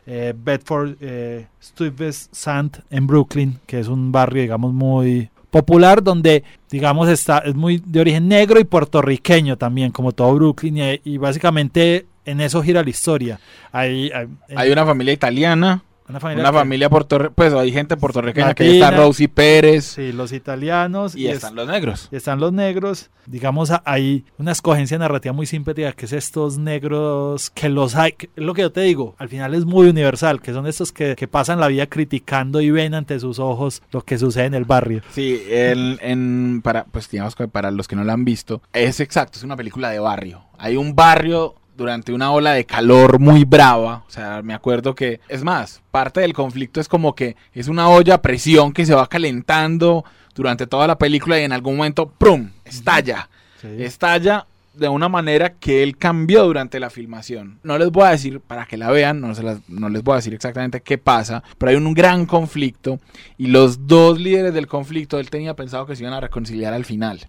eh, 0.07 0.35
Bedford 0.37 0.97
eh, 1.01 1.47
Stuyvesant 1.63 2.79
en 2.91 3.07
Brooklyn, 3.07 3.59
que 3.67 3.81
es 3.81 3.89
un 3.89 4.13
barrio, 4.13 4.43
digamos, 4.43 4.73
muy 4.73 5.31
popular 5.51 6.03
donde, 6.03 6.45
digamos, 6.71 7.09
está, 7.09 7.39
es 7.39 7.55
muy 7.55 7.83
de 7.85 8.01
origen 8.01 8.29
negro 8.29 8.61
y 8.61 8.65
puertorriqueño 8.65 9.57
también, 9.59 9.91
como 9.91 10.13
todo 10.13 10.35
Brooklyn, 10.35 11.01
y, 11.05 11.19
básicamente 11.19 12.07
en 12.25 12.41
eso 12.41 12.63
gira 12.63 12.83
la 12.83 12.91
historia. 12.91 13.41
hay, 13.73 14.11
hay 14.55 14.71
una 14.71 14.87
familia 14.87 15.13
italiana 15.13 15.83
una 16.11 16.21
familia, 16.53 16.89
una 16.89 17.31
pues 17.35 17.55
hay 17.55 17.73
gente 17.73 17.97
puertorriqueña 17.97 18.55
que 18.55 18.73
está 18.73 18.91
Rosy 18.91 19.29
Pérez. 19.29 19.85
Sí, 19.85 20.13
los 20.13 20.33
italianos. 20.33 21.15
Y, 21.17 21.29
están 21.29 21.55
los 21.55 21.67
negros. 21.67 22.09
Y 22.11 22.17
están 22.17 22.41
los 22.41 22.53
negros. 22.53 23.11
Digamos, 23.27 23.73
hay 23.85 24.25
una 24.39 24.53
escogencia 24.53 24.99
narrativa 24.99 25.33
muy 25.33 25.47
simpática 25.47 25.93
que 25.93 26.07
es 26.07 26.13
estos 26.13 26.59
negros 26.59 27.51
que 27.51 27.69
los 27.69 27.95
hay, 27.95 28.15
es 28.19 28.29
lo 28.45 28.55
que 28.55 28.63
yo 28.63 28.73
te 28.73 28.81
digo, 28.83 29.15
al 29.19 29.29
final 29.29 29.55
es 29.55 29.65
muy 29.65 29.89
universal, 29.89 30.41
que 30.41 30.53
son 30.53 30.67
estos 30.67 30.93
que, 30.93 31.17
pasan 31.31 31.61
la 31.61 31.69
vida 31.69 31.87
criticando 31.87 32.61
y 32.61 32.71
ven 32.71 32.95
ante 32.95 33.21
sus 33.21 33.39
ojos 33.39 33.83
lo 33.93 34.03
que 34.03 34.19
sucede 34.19 34.47
en 34.47 34.55
el 34.55 34.65
barrio. 34.65 35.03
Sí, 35.13 35.41
en, 35.49 36.61
para, 36.63 36.85
pues 36.85 37.09
digamos 37.09 37.37
que 37.37 37.47
para 37.47 37.71
los 37.71 37.87
que 37.87 37.95
no 37.95 38.03
la 38.03 38.15
han 38.15 38.25
visto, 38.25 38.63
es 38.73 39.01
exacto, 39.01 39.39
es 39.39 39.45
una 39.45 39.57
película 39.57 39.91
de 39.91 40.01
barrio. 40.01 40.43
Hay 40.59 40.77
un 40.77 40.95
barrio 40.95 41.55
durante 41.81 42.13
una 42.13 42.31
ola 42.31 42.53
de 42.53 42.67
calor 42.67 43.19
muy 43.19 43.45
brava. 43.45 44.05
O 44.07 44.11
sea, 44.11 44.43
me 44.43 44.53
acuerdo 44.53 44.95
que, 44.95 45.21
es 45.29 45.43
más, 45.43 45.81
parte 45.91 46.21
del 46.21 46.35
conflicto 46.35 46.79
es 46.79 46.89
como 46.89 47.15
que 47.15 47.37
es 47.55 47.69
una 47.69 47.89
olla 47.89 48.17
a 48.17 48.23
presión 48.23 48.73
que 48.73 48.85
se 48.85 48.95
va 48.95 49.09
calentando 49.09 50.05
durante 50.35 50.67
toda 50.67 50.87
la 50.87 50.99
película 50.99 51.41
y 51.41 51.45
en 51.45 51.53
algún 51.53 51.79
momento, 51.79 52.07
¡prum!, 52.07 52.51
estalla. 52.67 53.31
Estalla 53.63 54.47
de 54.75 54.89
una 54.89 55.09
manera 55.09 55.55
que 55.55 55.83
él 55.83 55.97
cambió 55.97 56.45
durante 56.45 56.81
la 56.81 56.91
filmación. 56.91 57.59
No 57.63 57.79
les 57.79 57.91
voy 57.91 58.05
a 58.05 58.11
decir, 58.11 58.41
para 58.41 58.67
que 58.67 58.77
la 58.77 58.91
vean, 58.91 59.21
no, 59.21 59.35
se 59.35 59.43
no 59.69 59.89
les 59.89 60.05
voy 60.05 60.13
a 60.13 60.17
decir 60.17 60.35
exactamente 60.35 60.83
qué 60.83 60.99
pasa, 60.99 61.43
pero 61.57 61.71
hay 61.71 61.77
un 61.77 61.95
gran 61.95 62.27
conflicto 62.27 63.01
y 63.39 63.47
los 63.47 63.87
dos 63.87 64.21
líderes 64.21 64.53
del 64.53 64.67
conflicto, 64.67 65.19
él 65.19 65.31
tenía 65.31 65.55
pensado 65.55 65.87
que 65.87 65.97
se 65.97 66.03
iban 66.03 66.15
a 66.15 66.21
reconciliar 66.21 66.75
al 66.75 66.85
final 66.85 67.27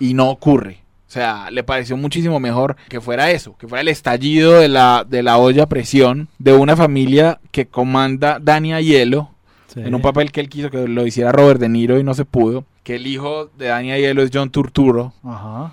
y 0.00 0.14
no 0.14 0.28
ocurre. 0.28 0.81
O 1.12 1.14
sea, 1.14 1.50
le 1.50 1.62
pareció 1.62 1.94
muchísimo 1.98 2.40
mejor 2.40 2.74
que 2.88 2.98
fuera 2.98 3.30
eso, 3.30 3.54
que 3.58 3.68
fuera 3.68 3.82
el 3.82 3.88
estallido 3.88 4.54
de 4.54 4.68
la, 4.68 5.04
de 5.06 5.22
la 5.22 5.36
olla 5.36 5.64
a 5.64 5.68
presión 5.68 6.28
de 6.38 6.54
una 6.54 6.74
familia 6.74 7.38
que 7.50 7.66
comanda 7.66 8.38
Dani 8.40 8.72
Hielo 8.82 9.28
en 9.76 9.94
un 9.94 10.00
papel 10.00 10.32
que 10.32 10.40
él 10.40 10.48
quiso 10.48 10.70
que 10.70 10.88
lo 10.88 11.06
hiciera 11.06 11.30
Robert 11.30 11.60
De 11.60 11.68
Niro 11.68 11.98
y 11.98 12.02
no 12.02 12.14
se 12.14 12.24
pudo 12.24 12.64
que 12.82 12.94
el 12.94 13.06
hijo 13.06 13.50
de 13.58 13.66
Dani 13.66 13.88
Hielo 13.88 14.22
es 14.22 14.30
John 14.32 14.48
Turturro. 14.48 15.12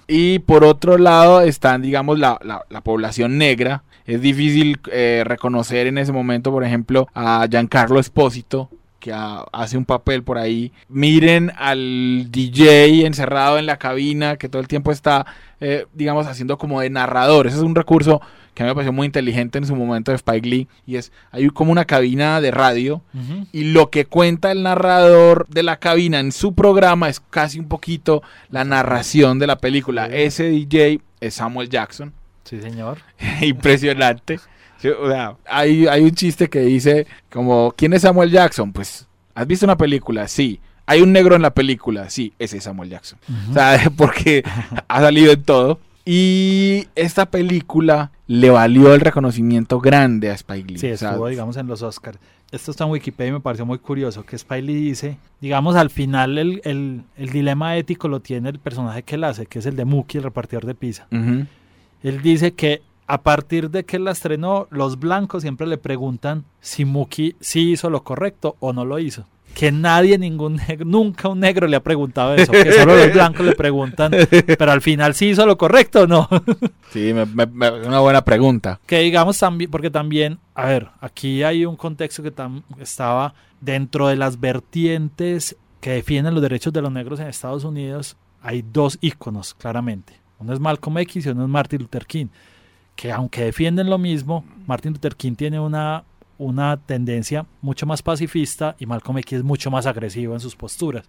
Y 0.10 0.40
por 0.40 0.66
otro 0.66 0.98
lado 0.98 1.40
están, 1.40 1.84
digamos, 1.84 2.20
la, 2.20 2.38
la, 2.70 2.82
población 2.82 3.38
negra. 3.38 3.84
Es 4.06 4.20
difícil 4.20 4.82
eh, 4.92 5.24
reconocer 5.26 5.88
en 5.88 6.00
ese 6.00 6.12
momento, 6.12 6.52
por 6.52 6.66
ejemplo, 6.66 7.08
a 7.16 7.48
Giancarlo 7.50 8.02
Espósito, 8.02 8.70
que 9.00 9.14
hace 9.14 9.78
un 9.78 9.86
papel 9.86 10.24
por 10.24 10.38
ahí. 10.38 10.72
Miren 10.88 11.52
al 11.58 12.28
DJ 12.30 13.06
encerrado 13.06 13.58
en 13.58 13.66
la 13.66 13.78
cabina, 13.78 14.38
que 14.38 14.50
todo 14.50 14.62
el 14.62 14.68
tiempo 14.68 14.92
está, 14.92 15.26
eh, 15.60 15.86
digamos, 15.94 16.28
haciendo 16.28 16.58
como 16.58 16.82
de 16.82 16.90
narrador. 16.90 17.48
Ese 17.48 17.58
es 17.58 17.64
un 17.64 17.76
recurso 17.76 18.22
que 18.54 18.64
a 18.64 18.66
mí 18.66 18.72
me 18.72 18.76
pareció 18.76 18.92
muy 18.92 19.06
inteligente 19.06 19.58
en 19.58 19.66
su 19.66 19.76
momento 19.76 20.12
de 20.12 20.18
Spike 20.18 20.50
Lee, 20.50 20.68
y 20.86 20.98
es, 20.98 21.14
hay 21.32 21.48
como 21.48 21.72
una 21.72 21.86
cabina 21.86 22.42
de 22.42 22.52
radio, 22.52 23.02
y 23.54 23.72
lo 23.72 23.90
que 23.90 24.06
cuenta 24.06 24.52
el 24.52 24.64
narrador 24.64 25.48
de 25.48 25.64
la 25.64 25.78
cabina 25.78 26.20
en 26.20 26.34
su 26.34 26.54
programa 26.54 27.08
es 27.08 27.22
casi 27.22 27.60
un 27.60 27.70
poquito 27.70 28.22
la 28.50 28.66
narración 28.66 29.40
de 29.40 29.48
la 29.48 29.60
película. 29.60 30.08
Ese 30.08 30.50
DJ 30.50 31.00
es 31.22 31.36
Samuel 31.36 31.70
Jackson. 31.70 32.12
Sí, 32.44 32.60
señor. 32.62 32.98
Impresionante. 33.42 34.40
O 34.88 35.10
sea, 35.10 35.36
hay, 35.46 35.88
hay 35.88 36.04
un 36.04 36.12
chiste 36.12 36.50
que 36.50 36.62
dice 36.62 37.08
como, 37.32 37.74
¿quién 37.76 37.94
es 37.94 38.04
Samuel 38.04 38.32
Jackson? 38.32 38.72
Pues, 38.72 39.08
¿has 39.36 39.48
visto 39.48 39.66
una 39.66 39.78
película? 39.78 40.28
Sí. 40.28 40.60
¿Hay 40.86 41.02
un 41.02 41.12
negro 41.12 41.36
en 41.36 41.44
la 41.44 41.54
película? 41.54 42.10
Sí, 42.10 42.34
ese 42.40 42.58
es 42.58 42.64
Samuel 42.64 42.90
Jackson. 42.90 43.20
O 43.52 43.54
sea, 43.54 43.92
porque 43.98 44.44
ha 44.88 45.02
salido 45.02 45.32
en 45.32 45.44
todo. 45.44 45.80
Y 46.04 46.88
esta 46.96 47.30
película 47.30 48.12
le 48.26 48.50
valió 48.50 48.96
el 48.96 49.02
reconocimiento 49.02 49.80
grande 49.80 50.32
a 50.32 50.34
Spike 50.34 50.74
Lee. 50.74 50.80
Sí, 50.80 50.88
estuvo, 50.88 51.28
digamos, 51.28 51.58
en 51.58 51.68
los 51.68 51.84
Oscars. 51.84 52.18
Esto 52.52 52.72
está 52.72 52.86
en 52.86 52.90
Wikipedia 52.90 53.30
y 53.30 53.34
me 53.34 53.40
pareció 53.42 53.64
muy 53.68 53.78
curioso 53.78 54.26
que 54.26 54.36
Spike 54.36 54.64
Lee 54.64 54.74
dice, 54.74 55.20
digamos, 55.40 55.76
al 55.76 55.92
final 55.92 56.40
el, 56.40 56.62
el, 56.64 57.04
el, 57.16 57.30
dilema 57.30 57.78
ético 57.78 58.08
lo 58.08 58.22
tiene 58.22 58.50
el 58.50 58.58
personaje 58.58 59.04
que 59.04 59.16
él 59.16 59.24
hace, 59.24 59.46
que 59.46 59.60
es 59.60 59.68
el 59.68 59.76
de 59.76 59.86
Mookie, 59.86 60.18
el 60.18 60.24
repartidor 60.24 60.66
de 60.66 60.74
pizza. 60.74 61.06
Él 61.12 62.22
dice 62.24 62.54
que 62.54 62.82
a 63.10 63.24
partir 63.24 63.72
de 63.72 63.86
que 63.86 63.98
él 63.98 64.06
la 64.06 64.12
estrenó, 64.12 64.68
los 64.70 65.00
blancos 65.00 65.42
siempre 65.42 65.66
le 65.66 65.80
preguntan 65.80 66.46
si 66.62 66.86
Mookie 66.86 67.36
sí 67.40 67.72
hizo 67.72 67.90
lo 67.90 68.04
correcto 68.04 68.56
o 68.60 68.72
no 68.72 68.86
lo 68.86 69.00
hizo 69.00 69.26
que 69.54 69.72
nadie, 69.72 70.18
ningún 70.18 70.56
negro, 70.68 70.86
nunca 70.86 71.28
un 71.28 71.40
negro 71.40 71.68
le 71.68 71.76
ha 71.76 71.84
preguntado 71.84 72.36
eso, 72.36 72.52
que 72.52 72.72
solo 72.72 72.96
los 72.96 73.12
blancos 73.12 73.46
le 73.46 73.56
preguntan, 73.56 74.12
pero 74.58 74.72
al 74.72 74.82
final 74.82 75.16
sí 75.16 75.30
hizo 75.30 75.46
lo 75.46 75.58
correcto 75.58 76.04
o 76.04 76.08
no. 76.08 76.30
sí, 76.92 77.10
es 77.10 77.16
una 77.36 78.00
buena 78.00 78.24
pregunta. 78.24 78.80
Que 78.86 79.00
digamos 79.00 79.38
también, 79.38 79.70
porque 79.70 79.90
también, 79.90 80.40
a 80.54 80.66
ver, 80.66 80.90
aquí 81.02 81.44
hay 81.44 81.66
un 81.66 81.76
contexto 81.76 82.24
que 82.24 82.32
estaba 82.80 83.34
dentro 83.60 84.08
de 84.08 84.16
las 84.16 84.40
vertientes 84.40 85.58
que 85.82 85.92
defienden 85.92 86.36
los 86.36 86.44
derechos 86.44 86.72
de 86.72 86.82
los 86.82 86.92
negros 86.92 87.20
en 87.20 87.28
Estados 87.28 87.64
Unidos, 87.64 88.16
hay 88.42 88.62
dos 88.62 88.98
íconos, 89.02 89.56
claramente. 89.56 90.14
Uno 90.38 90.54
es 90.54 90.60
Malcolm 90.60 91.00
X 91.00 91.26
y 91.26 91.30
uno 91.30 91.44
es 91.44 91.50
Martin 91.50 91.82
Luther 91.82 92.06
King, 92.06 92.28
que 93.00 93.14
aunque 93.14 93.46
defienden 93.46 93.90
lo 93.90 93.98
mismo, 93.98 94.44
Martin 94.68 94.92
Luther 94.92 95.16
King 95.16 95.36
tiene 95.36 95.58
una 95.58 96.04
una 96.38 96.76
tendencia 96.76 97.46
mucho 97.62 97.86
más 97.86 98.02
pacifista 98.02 98.76
y 98.78 98.86
Malcolm 98.86 99.18
X 99.20 99.38
es 99.40 99.44
mucho 99.44 99.72
más 99.72 99.86
agresivo 99.86 100.34
en 100.34 100.42
sus 100.42 100.54
posturas. 100.54 101.06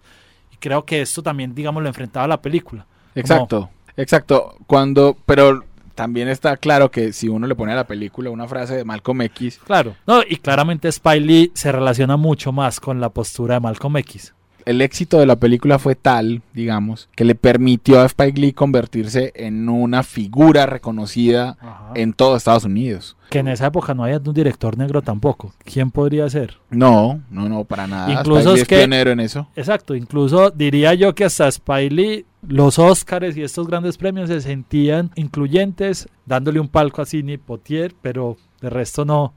Y 0.53 0.55
creo 0.55 0.85
que 0.85 1.01
esto 1.01 1.21
también, 1.21 1.53
digamos, 1.53 1.83
lo 1.83 1.89
enfrentaba 1.89 2.23
a 2.23 2.29
la 2.29 2.41
película. 2.41 2.85
Exacto, 3.13 3.69
exacto. 3.97 4.55
Cuando, 4.67 5.17
pero 5.25 5.65
también 5.93 6.29
está 6.29 6.55
claro 6.55 6.91
que 6.91 7.11
si 7.11 7.27
uno 7.27 7.45
le 7.45 7.55
pone 7.55 7.73
a 7.73 7.75
la 7.75 7.87
película 7.87 8.29
una 8.29 8.47
frase 8.47 8.75
de 8.77 8.85
Malcolm 8.85 9.23
X. 9.23 9.59
Claro, 9.65 9.95
no, 10.07 10.21
y 10.21 10.37
claramente 10.37 10.89
Spiley 10.89 11.51
se 11.53 11.73
relaciona 11.73 12.15
mucho 12.15 12.53
más 12.53 12.79
con 12.79 13.01
la 13.01 13.09
postura 13.09 13.55
de 13.55 13.59
Malcolm 13.59 13.97
X 13.97 14.33
el 14.65 14.81
éxito 14.81 15.19
de 15.19 15.25
la 15.25 15.37
película 15.37 15.79
fue 15.79 15.95
tal, 15.95 16.41
digamos, 16.53 17.09
que 17.15 17.25
le 17.25 17.35
permitió 17.35 18.01
a 18.01 18.05
Spike 18.05 18.39
Lee 18.39 18.53
convertirse 18.53 19.31
en 19.35 19.69
una 19.69 20.03
figura 20.03 20.65
reconocida 20.65 21.57
en 21.95 22.13
todo 22.13 22.35
Estados 22.35 22.65
Unidos. 22.65 23.17
Que 23.29 23.39
en 23.39 23.47
esa 23.47 23.67
época 23.67 23.93
no 23.93 24.03
había 24.03 24.17
un 24.17 24.33
director 24.33 24.77
negro 24.77 25.01
tampoco. 25.01 25.53
¿Quién 25.63 25.91
podría 25.91 26.29
ser? 26.29 26.57
No, 26.69 27.21
no, 27.29 27.47
no, 27.47 27.63
para 27.63 27.87
nada. 27.87 28.11
Incluso 28.11 28.55
es, 28.55 28.65
pionero 28.65 29.11
en 29.11 29.21
eso. 29.21 29.47
Exacto, 29.55 29.95
incluso 29.95 30.51
diría 30.51 30.93
yo 30.93 31.15
que 31.15 31.25
hasta 31.25 31.47
Spike 31.47 31.93
Lee, 31.93 32.25
los 32.47 32.77
Oscars 32.77 33.37
y 33.37 33.43
estos 33.43 33.67
grandes 33.67 33.97
premios 33.97 34.29
se 34.29 34.41
sentían 34.41 35.11
incluyentes, 35.15 36.09
dándole 36.25 36.59
un 36.59 36.67
palco 36.67 37.01
a 37.01 37.05
Sidney 37.05 37.37
Potier, 37.37 37.93
pero 38.01 38.37
de 38.59 38.69
resto 38.69 39.05
no, 39.05 39.33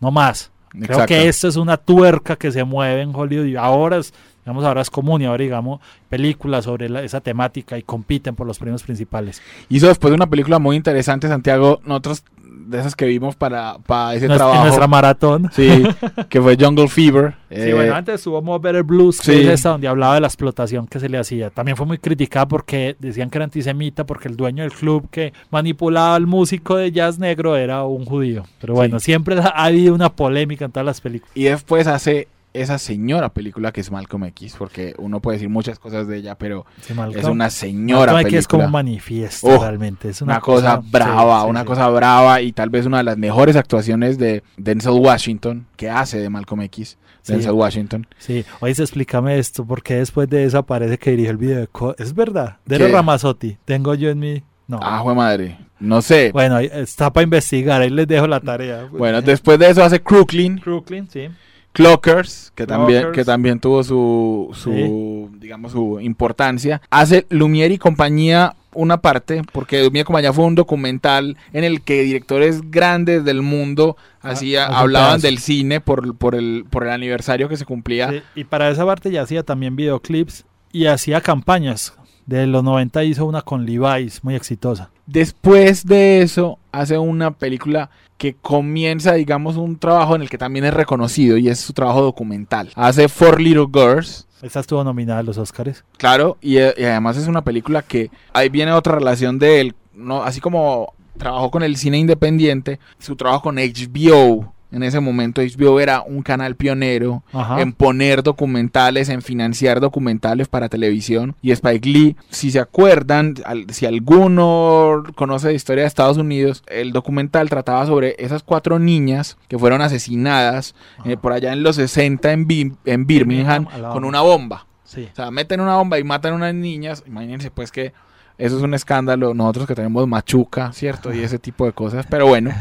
no 0.00 0.10
más. 0.10 0.50
Creo 0.80 1.06
que 1.06 1.28
esto 1.28 1.48
es 1.48 1.56
una 1.56 1.76
tuerca 1.76 2.36
que 2.36 2.52
se 2.52 2.64
mueve 2.64 3.02
en 3.02 3.14
Hollywood 3.14 3.46
y 3.46 3.56
ahora 3.56 3.98
es, 3.98 4.12
digamos, 4.44 4.64
ahora 4.64 4.82
es 4.82 4.90
común 4.90 5.22
y 5.22 5.24
ahora, 5.24 5.42
digamos, 5.42 5.80
películas 6.08 6.64
sobre 6.64 6.86
esa 7.04 7.20
temática 7.20 7.78
y 7.78 7.82
compiten 7.82 8.34
por 8.34 8.46
los 8.46 8.58
premios 8.58 8.82
principales. 8.82 9.40
Hizo 9.68 9.88
después 9.88 10.10
de 10.10 10.16
una 10.16 10.28
película 10.28 10.58
muy 10.58 10.76
interesante, 10.76 11.28
Santiago, 11.28 11.80
nosotros 11.84 12.24
de 12.66 12.80
esas 12.80 12.96
que 12.96 13.06
vimos 13.06 13.36
para, 13.36 13.78
para 13.86 14.14
ese 14.14 14.26
trabajo. 14.26 14.62
nuestra 14.62 14.86
maratón. 14.86 15.50
Sí, 15.52 15.84
que 16.28 16.40
fue 16.40 16.56
Jungle 16.58 16.88
Fever. 16.88 17.34
Sí, 17.50 17.72
bueno, 17.72 17.82
eh, 17.82 17.90
antes 17.92 18.26
hubo 18.26 18.42
More 18.42 18.60
Better 18.62 18.82
Blues, 18.82 19.20
que 19.20 19.42
es 19.42 19.48
esta 19.48 19.70
donde 19.70 19.88
hablaba 19.88 20.14
de 20.14 20.20
la 20.20 20.26
explotación 20.26 20.86
que 20.86 21.00
se 21.00 21.08
le 21.08 21.18
hacía. 21.18 21.50
También 21.50 21.76
fue 21.76 21.86
muy 21.86 21.98
criticada 21.98 22.46
porque 22.46 22.96
decían 22.98 23.30
que 23.30 23.38
era 23.38 23.44
antisemita, 23.44 24.04
porque 24.04 24.28
el 24.28 24.36
dueño 24.36 24.62
del 24.62 24.72
club 24.72 25.08
que 25.10 25.32
manipulaba 25.50 26.14
al 26.14 26.26
músico 26.26 26.76
de 26.76 26.90
jazz 26.92 27.18
negro 27.18 27.56
era 27.56 27.84
un 27.84 28.04
judío. 28.04 28.44
Pero 28.60 28.74
bueno, 28.74 28.98
siempre 29.00 29.38
ha 29.38 29.64
habido 29.64 29.94
una 29.94 30.10
polémica 30.10 30.64
en 30.64 30.72
todas 30.72 30.86
las 30.86 31.00
películas. 31.00 31.32
Y 31.34 31.44
después 31.44 31.86
hace 31.86 32.28
esa 32.60 32.78
señora 32.78 33.30
película 33.30 33.72
que 33.72 33.80
es 33.80 33.90
Malcolm 33.90 34.24
X, 34.24 34.56
porque 34.58 34.94
uno 34.98 35.20
puede 35.20 35.36
decir 35.36 35.48
muchas 35.48 35.78
cosas 35.78 36.06
de 36.06 36.18
ella, 36.18 36.36
pero 36.36 36.66
es 37.14 37.24
una 37.24 37.50
señora 37.50 38.12
Malcolm 38.12 38.22
película. 38.22 38.38
es 38.38 38.48
como 38.48 38.68
manifiesto 38.68 39.58
realmente. 39.60 40.08
Es 40.08 40.22
una, 40.22 40.40
cosa, 40.40 40.80
brava, 40.82 41.44
una 41.44 41.64
cosa 41.64 41.88
brava 41.88 42.40
y 42.40 42.52
tal 42.52 42.70
vez 42.70 42.86
una 42.86 42.98
de 42.98 43.04
las 43.04 43.18
mejores 43.18 43.56
actuaciones 43.56 44.18
de 44.18 44.42
Denzel 44.56 44.92
Washington 44.92 45.66
que 45.76 45.90
hace 45.90 46.18
de 46.18 46.30
Malcolm 46.30 46.62
X. 46.62 46.98
Denzel 47.26 47.52
Washington. 47.52 48.06
Sí, 48.18 48.44
oye, 48.60 48.72
explícame 48.72 49.38
esto, 49.38 49.64
porque 49.64 49.96
después 49.96 50.28
de 50.28 50.44
eso 50.44 50.58
aparece 50.58 50.98
que 50.98 51.10
dirige 51.10 51.30
el 51.30 51.36
video 51.36 51.58
de... 51.58 51.68
es 51.98 52.14
verdad, 52.14 52.58
de 52.64 52.78
Ramazotti, 52.88 53.58
tengo 53.64 53.94
yo 53.94 54.10
en 54.10 54.18
mi... 54.18 54.42
No. 54.68 54.80
Ah, 54.82 55.00
fue 55.02 55.14
madre. 55.14 55.58
No 55.78 56.02
sé. 56.02 56.32
Bueno, 56.32 56.58
está 56.58 57.12
para 57.12 57.22
investigar, 57.24 57.82
ahí 57.82 57.90
les 57.90 58.08
dejo 58.08 58.26
la 58.26 58.40
tarea. 58.40 58.88
Bueno, 58.90 59.22
después 59.22 59.58
de 59.58 59.70
eso 59.70 59.84
hace 59.84 60.02
Crooklyn. 60.02 60.58
Crooklyn, 60.58 61.08
sí. 61.08 61.28
Clockers, 61.76 62.52
que 62.54 62.66
también, 62.66 63.12
que 63.12 63.22
también 63.22 63.60
tuvo 63.60 63.84
su, 63.84 64.48
su 64.54 65.28
digamos, 65.38 65.72
su 65.72 66.00
importancia. 66.00 66.80
Hace 66.88 67.28
Lumière 67.28 67.74
y 67.74 67.76
compañía 67.76 68.56
una 68.72 69.02
parte, 69.02 69.42
porque 69.52 69.84
Lumière 69.84 70.00
y 70.00 70.04
compañía 70.04 70.32
fue 70.32 70.46
un 70.46 70.54
documental 70.54 71.36
en 71.52 71.64
el 71.64 71.82
que 71.82 72.00
directores 72.00 72.70
grandes 72.70 73.26
del 73.26 73.42
mundo 73.42 73.98
ah, 74.22 74.30
hacía, 74.30 74.64
hablaban 74.64 75.20
del 75.20 75.36
cine 75.36 75.82
por, 75.82 76.16
por, 76.16 76.34
el, 76.34 76.64
por 76.70 76.84
el 76.84 76.90
aniversario 76.92 77.46
que 77.50 77.58
se 77.58 77.66
cumplía. 77.66 78.24
y 78.34 78.44
para 78.44 78.70
esa 78.70 78.86
parte 78.86 79.10
ya 79.10 79.20
hacía 79.20 79.42
también 79.42 79.76
videoclips 79.76 80.46
y 80.72 80.86
hacía 80.86 81.20
campañas. 81.20 81.92
De 82.24 82.46
los 82.46 82.64
90 82.64 83.04
hizo 83.04 83.26
una 83.26 83.42
con 83.42 83.66
Levi's, 83.66 84.24
muy 84.24 84.34
exitosa. 84.34 84.90
Después 85.04 85.86
de 85.86 86.22
eso, 86.22 86.58
hace 86.72 86.96
una 86.96 87.32
película 87.32 87.90
que 88.18 88.34
comienza, 88.34 89.14
digamos, 89.14 89.56
un 89.56 89.78
trabajo 89.78 90.16
en 90.16 90.22
el 90.22 90.30
que 90.30 90.38
también 90.38 90.64
es 90.64 90.74
reconocido 90.74 91.36
y 91.36 91.48
es 91.48 91.60
su 91.60 91.72
trabajo 91.72 92.02
documental. 92.02 92.70
Hace 92.74 93.08
Four 93.08 93.40
Little 93.40 93.68
Girls. 93.72 94.26
Esta 94.42 94.60
estuvo 94.60 94.82
nominada 94.84 95.20
a 95.20 95.22
los 95.22 95.38
Oscars. 95.38 95.84
Claro, 95.98 96.36
y, 96.40 96.58
y, 96.58 96.60
además 96.60 97.16
es 97.16 97.26
una 97.26 97.42
película 97.42 97.82
que 97.82 98.10
ahí 98.32 98.48
viene 98.48 98.72
otra 98.72 98.94
relación 98.94 99.38
de 99.38 99.60
él, 99.60 99.74
¿no? 99.94 100.22
así 100.22 100.40
como 100.40 100.94
trabajó 101.16 101.50
con 101.50 101.62
el 101.62 101.76
cine 101.76 101.98
independiente, 101.98 102.78
su 102.98 103.16
trabajo 103.16 103.42
con 103.42 103.56
HBO 103.56 104.52
en 104.76 104.82
ese 104.82 105.00
momento 105.00 105.40
HBO 105.40 105.80
era 105.80 106.02
un 106.02 106.22
canal 106.22 106.54
pionero 106.54 107.22
en 107.56 107.72
poner 107.72 108.22
documentales, 108.22 109.08
en 109.08 109.22
financiar 109.22 109.80
documentales 109.80 110.48
para 110.48 110.68
televisión. 110.68 111.34
Y 111.40 111.52
Spike 111.52 111.88
Lee, 111.88 112.16
si 112.28 112.50
se 112.50 112.60
acuerdan, 112.60 113.36
si 113.70 113.86
alguno 113.86 115.02
conoce 115.14 115.46
la 115.46 115.52
historia 115.54 115.84
de 115.84 115.88
Estados 115.88 116.18
Unidos, 116.18 116.62
el 116.66 116.92
documental 116.92 117.48
trataba 117.48 117.86
sobre 117.86 118.16
esas 118.18 118.42
cuatro 118.42 118.78
niñas 118.78 119.38
que 119.48 119.58
fueron 119.58 119.80
asesinadas 119.80 120.74
eh, 121.06 121.16
por 121.16 121.32
allá 121.32 121.54
en 121.54 121.62
los 121.62 121.76
60 121.76 122.32
en, 122.32 122.76
en 122.84 123.06
Birmingham 123.06 123.66
con 123.92 124.04
una 124.04 124.20
bomba. 124.20 124.66
O 124.84 125.14
sea, 125.14 125.30
meten 125.30 125.60
una 125.60 125.76
bomba 125.76 125.98
y 125.98 126.04
matan 126.04 126.34
a 126.34 126.36
unas 126.36 126.54
niñas. 126.54 127.02
Imagínense 127.06 127.50
pues 127.50 127.72
que 127.72 127.94
eso 128.36 128.58
es 128.58 128.62
un 128.62 128.74
escándalo. 128.74 129.32
Nosotros 129.32 129.66
que 129.66 129.74
tenemos 129.74 130.06
machuca, 130.06 130.70
¿cierto? 130.72 131.14
Y 131.14 131.20
ese 131.20 131.38
tipo 131.38 131.64
de 131.64 131.72
cosas. 131.72 132.06
Pero 132.10 132.26
bueno. 132.26 132.50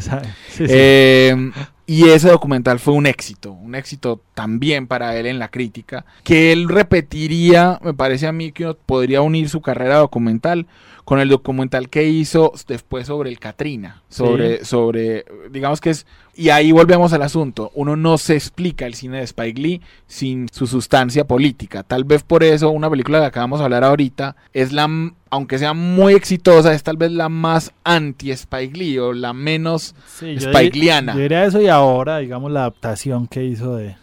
Eh, 0.57 1.51
y 1.88 2.10
ese 2.10 2.30
documental 2.30 2.80
fue 2.80 2.94
un 2.94 3.06
éxito, 3.06 3.51
un 3.51 3.75
éxito 3.75 4.22
también 4.34 4.88
para 4.88 5.15
él 5.18 5.27
en 5.27 5.39
la 5.39 5.50
crítica, 5.50 6.06
que 6.24 6.51
él 6.51 6.68
repetiría, 6.68 7.80
me 7.84 7.94
parece 7.94 8.27
a 8.27 8.32
mí 8.32 8.51
que 8.51 8.63
uno 8.63 8.74
podría 8.74 9.22
unir 9.22 9.50
su 9.50 9.62
carrera 9.62 9.98
documental 9.98 10.65
con 11.04 11.20
el 11.20 11.30
documental 11.30 11.88
que 11.88 12.04
hizo 12.08 12.51
después 12.68 13.06
sobre 13.06 13.30
el 13.30 13.39
Katrina, 13.39 14.01
sobre, 14.10 14.65
sobre, 14.65 15.25
digamos 15.51 15.80
que 15.80 15.92
es, 15.92 16.08
y 16.34 16.50
ahí 16.50 16.72
volvemos 16.72 17.13
al 17.13 17.22
asunto, 17.22 17.72
uno 17.75 17.96
no 17.96 18.18
se 18.18 18.34
explica 18.34 18.88
el 18.88 18.96
cine 18.96 19.20
de 19.20 19.24
Spike 19.24 19.62
Lee 19.62 19.82
sin 20.08 20.48
su 20.51 20.65
sustancia 20.65 21.27
política, 21.27 21.84
tal 21.84 22.04
vez 22.04 22.24
por 22.24 22.44
eso 22.44 22.72
una 22.72 22.89
película 22.89 23.20
que 23.20 23.25
acabamos 23.27 23.60
de 23.60 23.65
hablar 23.65 23.84
ahorita 23.84 24.36
es 24.54 24.72
la, 24.72 24.88
aunque 25.29 25.58
sea 25.58 25.74
muy 25.74 26.13
exitosa, 26.13 26.74
es 26.74 26.84
tal 26.84 26.98
vez 26.98 27.12
la 27.12 27.29
más 27.29 27.74
anti-Spike 27.84 28.77
Lee 28.77 29.00
o 29.00 29.13
la 29.13 29.34
menos 29.34 29.96
Spike 30.22 30.77
Leeana. 30.77 31.13
Yo 31.13 31.20
diría 31.20 31.46
eso 31.46 31.62
y 31.62 31.67
ahora, 31.67 32.20
digamos, 32.20 32.51
la 32.51 32.62
adaptación 32.62 33.27
que 33.27 33.44
hizo 33.44 33.75
de 33.75 33.96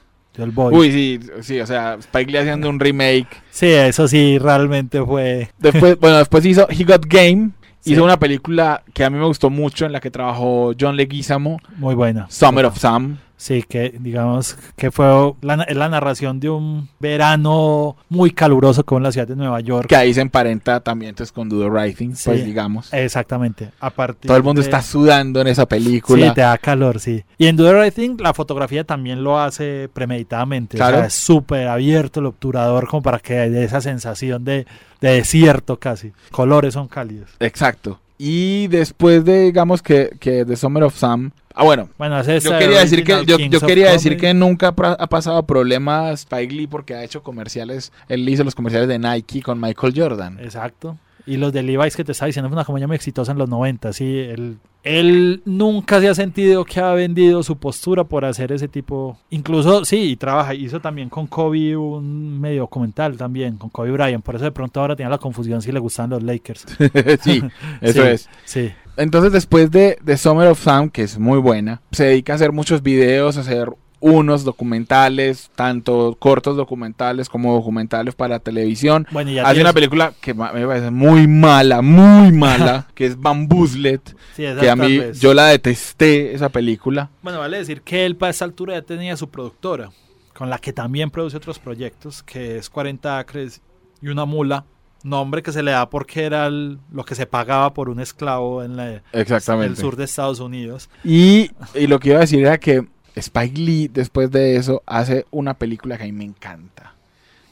Uy, 0.72 0.90
sí, 0.90 1.20
sí, 1.42 1.60
o 1.60 1.66
sea, 1.66 1.94
Spike 1.94 2.32
Lee 2.32 2.38
haciendo 2.38 2.70
un 2.70 2.80
remake. 2.80 3.28
Sí, 3.50 3.66
eso 3.66 4.08
sí, 4.08 4.38
realmente 4.38 5.04
fue. 5.04 5.50
Después, 5.58 5.98
bueno, 6.00 6.18
después 6.18 6.44
hizo 6.46 6.66
He 6.70 6.84
Got 6.84 7.06
Game. 7.06 7.50
Hizo 7.84 8.04
una 8.04 8.16
película 8.16 8.84
que 8.94 9.02
a 9.02 9.10
mí 9.10 9.18
me 9.18 9.26
gustó 9.26 9.50
mucho 9.50 9.84
en 9.86 9.90
la 9.90 9.98
que 9.98 10.08
trabajó 10.08 10.72
John 10.78 10.96
Leguizamo. 10.96 11.58
Muy 11.78 11.96
buena. 11.96 12.28
Summer 12.30 12.66
of 12.66 12.78
Sam. 12.78 13.18
Sí, 13.42 13.64
que 13.64 13.92
digamos 13.98 14.56
que 14.76 14.92
fue 14.92 15.34
la, 15.40 15.66
la, 15.68 15.88
narración 15.88 16.38
de 16.38 16.48
un 16.48 16.88
verano 17.00 17.96
muy 18.08 18.30
caluroso 18.30 18.84
como 18.84 19.00
en 19.00 19.02
la 19.02 19.10
ciudad 19.10 19.26
de 19.26 19.34
Nueva 19.34 19.58
York. 19.58 19.88
Que 19.88 19.96
ahí 19.96 20.14
se 20.14 20.20
emparenta 20.20 20.78
también 20.78 21.08
entonces 21.08 21.32
con 21.32 21.48
Do 21.48 21.58
the 21.58 21.68
Writing, 21.68 22.14
pues 22.24 22.44
digamos. 22.44 22.92
Exactamente. 22.92 23.72
A 23.80 23.90
Todo 23.90 24.36
el 24.36 24.44
mundo 24.44 24.60
está 24.60 24.80
sudando 24.80 25.40
en 25.40 25.48
esa 25.48 25.66
película. 25.66 26.28
Sí, 26.28 26.34
te 26.34 26.42
da 26.42 26.56
calor, 26.56 27.00
sí. 27.00 27.24
Y 27.36 27.48
en 27.48 27.56
Do 27.56 27.64
the 27.64 27.74
Writing 27.74 28.16
la 28.20 28.32
fotografía 28.32 28.84
también 28.84 29.24
lo 29.24 29.40
hace 29.40 29.90
premeditadamente. 29.92 30.76
Claro. 30.76 30.98
O 30.98 31.00
sea, 31.00 31.08
es 31.08 31.14
súper 31.14 31.66
abierto 31.66 32.20
el 32.20 32.26
obturador 32.26 32.86
como 32.86 33.02
para 33.02 33.18
que 33.18 33.40
haya 33.40 33.60
esa 33.60 33.80
sensación 33.80 34.44
de, 34.44 34.68
de 35.00 35.14
desierto 35.14 35.80
casi. 35.80 36.12
Colores 36.30 36.74
son 36.74 36.86
cálidos. 36.86 37.30
Exacto. 37.40 37.98
Y 38.24 38.68
después 38.68 39.24
de, 39.24 39.46
digamos 39.46 39.82
que, 39.82 40.16
que 40.20 40.44
The 40.44 40.54
Summer 40.54 40.84
of 40.84 40.96
Sam, 40.96 41.32
Ah, 41.54 41.64
bueno. 41.64 41.88
Bueno, 41.98 42.22
yo 42.22 42.58
quería 42.58 42.80
decir 42.80 43.04
que 43.04 43.24
yo, 43.26 43.60
quería 43.60 43.92
decir 43.92 44.16
que 44.16 44.34
nunca 44.34 44.68
ha 44.68 45.06
pasado 45.08 45.46
problemas 45.46 46.20
Spike 46.20 46.54
Lee 46.54 46.66
porque 46.66 46.94
ha 46.94 47.04
hecho 47.04 47.22
comerciales. 47.22 47.92
Él 48.08 48.28
hizo 48.28 48.44
los 48.44 48.54
comerciales 48.54 48.88
de 48.88 48.98
Nike 48.98 49.42
con 49.42 49.60
Michael 49.60 49.92
Jordan. 49.96 50.38
Exacto. 50.40 50.96
Y 51.26 51.36
los 51.36 51.52
de 51.52 51.62
Levi's 51.62 51.96
que 51.96 52.04
te 52.04 52.12
estaba 52.12 52.26
diciendo 52.26 52.48
fue 52.48 52.56
una 52.56 52.64
compañía 52.64 52.88
muy 52.88 52.96
exitosa 52.96 53.32
en 53.32 53.38
los 53.38 53.48
90, 53.48 53.92
sí, 53.92 54.18
él, 54.18 54.58
él 54.82 55.40
nunca 55.44 56.00
se 56.00 56.08
ha 56.08 56.14
sentido 56.14 56.64
que 56.64 56.80
ha 56.80 56.92
vendido 56.94 57.44
su 57.44 57.56
postura 57.58 58.02
por 58.02 58.24
hacer 58.24 58.50
ese 58.50 58.66
tipo, 58.66 59.16
incluso 59.30 59.84
sí, 59.84 60.10
y 60.10 60.16
trabaja, 60.16 60.54
hizo 60.54 60.80
también 60.80 61.08
con 61.08 61.28
Kobe 61.28 61.76
un 61.76 62.40
medio 62.40 62.62
documental 62.62 63.16
también, 63.16 63.56
con 63.56 63.70
Kobe 63.70 63.92
Bryant, 63.92 64.24
por 64.24 64.34
eso 64.34 64.44
de 64.44 64.50
pronto 64.50 64.80
ahora 64.80 64.96
tiene 64.96 65.10
la 65.10 65.18
confusión 65.18 65.62
si 65.62 65.70
le 65.70 65.78
gustan 65.78 66.10
los 66.10 66.24
Lakers. 66.24 66.66
sí, 67.22 67.40
eso 67.80 68.04
es. 68.04 68.28
Sí. 68.44 68.72
Entonces, 68.96 69.32
después 69.32 69.70
de, 69.70 69.98
de 70.02 70.16
Summer 70.16 70.48
of 70.48 70.62
Sound, 70.62 70.92
que 70.92 71.02
es 71.02 71.18
muy 71.18 71.38
buena, 71.38 71.80
se 71.92 72.04
dedica 72.04 72.32
a 72.32 72.36
hacer 72.36 72.52
muchos 72.52 72.82
videos, 72.82 73.36
a 73.36 73.40
hacer 73.40 73.70
unos 74.02 74.42
documentales, 74.42 75.50
tanto 75.54 76.16
cortos 76.18 76.56
documentales 76.56 77.28
como 77.28 77.54
documentales 77.54 78.16
para 78.16 78.40
televisión. 78.40 79.06
Bueno, 79.12 79.30
Hace 79.46 79.60
una 79.60 79.72
película 79.72 80.12
que 80.20 80.34
me 80.34 80.66
parece 80.66 80.90
muy 80.90 81.28
mala, 81.28 81.82
muy 81.82 82.32
mala, 82.32 82.88
que 82.94 83.06
es 83.06 83.18
Bamboozlet, 83.18 84.16
que 84.34 84.68
a 84.68 84.74
mí 84.74 85.00
yo 85.14 85.32
la 85.34 85.46
detesté 85.46 86.34
esa 86.34 86.48
película. 86.48 87.10
Bueno, 87.22 87.38
vale 87.38 87.58
decir 87.58 87.82
que 87.82 88.04
él 88.04 88.16
para 88.16 88.30
esa 88.30 88.44
altura 88.44 88.74
ya 88.74 88.82
tenía 88.82 89.16
su 89.16 89.30
productora, 89.30 89.90
con 90.34 90.50
la 90.50 90.58
que 90.58 90.72
también 90.72 91.12
produce 91.12 91.36
otros 91.36 91.60
proyectos, 91.60 92.24
que 92.24 92.56
es 92.58 92.68
40 92.68 93.20
acres 93.20 93.62
y 94.02 94.08
una 94.08 94.24
mula 94.24 94.64
nombre 95.04 95.42
que 95.42 95.52
se 95.52 95.62
le 95.62 95.72
da 95.72 95.88
porque 95.88 96.24
era 96.24 96.48
lo 96.50 97.04
que 97.06 97.14
se 97.14 97.26
pagaba 97.26 97.74
por 97.74 97.88
un 97.88 98.00
esclavo 98.00 98.62
en, 98.62 98.76
la, 98.76 99.02
el 99.12 99.76
sur 99.76 99.96
de 99.96 100.04
Estados 100.04 100.40
Unidos. 100.40 100.88
Y, 101.04 101.50
lo 101.74 101.98
que 102.00 102.10
iba 102.10 102.18
a 102.18 102.22
decir 102.22 102.40
era 102.40 102.58
que 102.58 102.86
Spike 103.14 103.60
Lee, 103.60 103.88
después 103.88 104.30
de 104.30 104.56
eso, 104.56 104.82
hace 104.86 105.26
una 105.30 105.54
película 105.54 105.96
que 105.96 106.04
a 106.04 106.06
mí 106.06 106.12
me 106.12 106.24
encanta, 106.24 106.94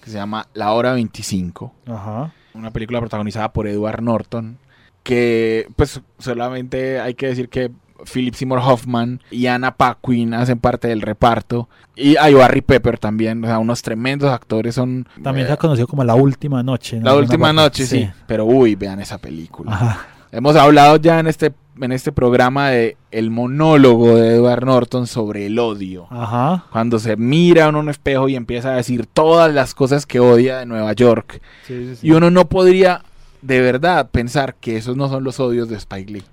que 0.02 0.10
se 0.10 0.16
llama 0.16 0.46
La 0.54 0.72
Hora 0.72 0.92
25. 0.92 1.74
Ajá. 1.86 2.32
Una 2.54 2.70
película 2.70 3.00
protagonizada 3.00 3.52
por 3.52 3.66
Edward 3.66 4.02
Norton, 4.02 4.58
que 5.02 5.68
pues 5.76 6.00
solamente 6.18 7.00
hay 7.00 7.14
que 7.14 7.28
decir 7.28 7.48
que 7.48 7.70
Philip 8.12 8.34
Seymour 8.34 8.60
Hoffman 8.60 9.20
y 9.30 9.46
Anna 9.46 9.76
Paquin 9.76 10.34
hacen 10.34 10.58
parte 10.58 10.88
del 10.88 11.02
reparto. 11.02 11.68
Y 11.96 12.16
hay 12.16 12.34
Barry 12.34 12.62
Pepper 12.62 12.98
también, 12.98 13.44
o 13.44 13.46
sea, 13.46 13.58
unos 13.58 13.82
tremendos 13.82 14.30
actores 14.30 14.74
son... 14.74 15.06
También 15.22 15.46
se 15.46 15.52
ha 15.52 15.56
conocido 15.56 15.86
como 15.86 16.04
La 16.04 16.14
Última 16.14 16.62
Noche. 16.62 17.00
La 17.02 17.14
Última 17.14 17.52
Noche, 17.52 17.86
sí. 17.86 18.08
Pero 18.26 18.44
uy, 18.44 18.74
vean 18.74 19.00
esa 19.00 19.18
película. 19.18 19.98
Hemos 20.32 20.54
hablado 20.56 20.96
ya 20.96 21.18
en 21.18 21.26
este, 21.26 21.52
en 21.80 21.92
este 21.92 22.12
programa 22.12 22.70
de 22.70 22.96
el 23.10 23.30
monólogo 23.30 24.14
de 24.14 24.36
Edward 24.36 24.64
Norton 24.64 25.06
sobre 25.08 25.46
el 25.46 25.58
odio. 25.58 26.06
Ajá. 26.10 26.66
Cuando 26.70 27.00
se 27.00 27.16
mira 27.16 27.66
en 27.66 27.74
un 27.74 27.88
espejo 27.88 28.28
y 28.28 28.36
empieza 28.36 28.72
a 28.72 28.76
decir 28.76 29.06
todas 29.06 29.52
las 29.52 29.74
cosas 29.74 30.06
que 30.06 30.20
odia 30.20 30.58
de 30.58 30.66
Nueva 30.66 30.92
York. 30.92 31.40
y 32.00 32.12
uno 32.12 32.30
no 32.30 32.48
podría 32.48 33.02
de 33.42 33.60
verdad 33.60 34.10
pensar 34.10 34.54
que 34.54 34.76
esos 34.76 34.96
no 34.96 35.08
son 35.08 35.24
los 35.24 35.40
odios 35.40 35.68
de 35.68 35.76
Spike 35.76 36.12
Lee. 36.12 36.24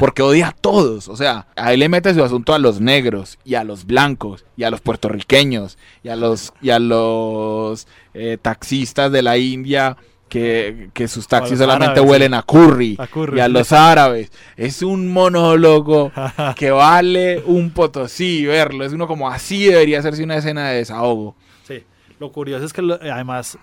Porque 0.00 0.22
odia 0.22 0.48
a 0.48 0.52
todos. 0.52 1.08
O 1.08 1.16
sea, 1.16 1.46
ahí 1.56 1.76
le 1.76 1.88
mete 1.88 2.12
su 2.14 2.22
asunto 2.22 2.54
a 2.54 2.58
los 2.58 2.80
negros 2.80 3.38
y 3.44 3.54
a 3.54 3.64
los 3.64 3.86
blancos 3.86 4.44
y 4.56 4.64
a 4.64 4.70
los 4.70 4.80
puertorriqueños 4.80 5.78
y 6.02 6.08
a 6.08 6.16
los, 6.16 6.52
y 6.60 6.70
a 6.70 6.78
los 6.78 7.86
eh, 8.14 8.38
taxistas 8.40 9.12
de 9.12 9.22
la 9.22 9.36
India. 9.38 9.96
Que, 10.28 10.90
sus 11.08 11.28
taxis 11.28 11.56
solamente 11.56 11.98
huelen 11.98 12.34
a 12.34 12.42
curry, 12.42 12.98
y 13.34 13.40
a 13.40 13.48
los 13.48 13.72
árabes. 13.72 14.30
Es 14.56 14.82
un 14.82 15.10
monólogo 15.10 16.12
que 16.56 16.70
vale 16.72 17.42
un 17.46 17.70
potosí 17.70 18.44
verlo. 18.44 18.84
Es 18.84 18.92
uno 18.92 19.06
como 19.06 19.30
así 19.30 19.64
debería 19.64 20.00
hacerse 20.00 20.24
una 20.24 20.36
escena 20.36 20.68
de 20.68 20.78
desahogo. 20.78 21.36
Sí, 21.62 21.84
lo 22.18 22.32
curioso 22.32 22.66
es 22.66 22.74
que 22.74 22.82
además 23.10 23.56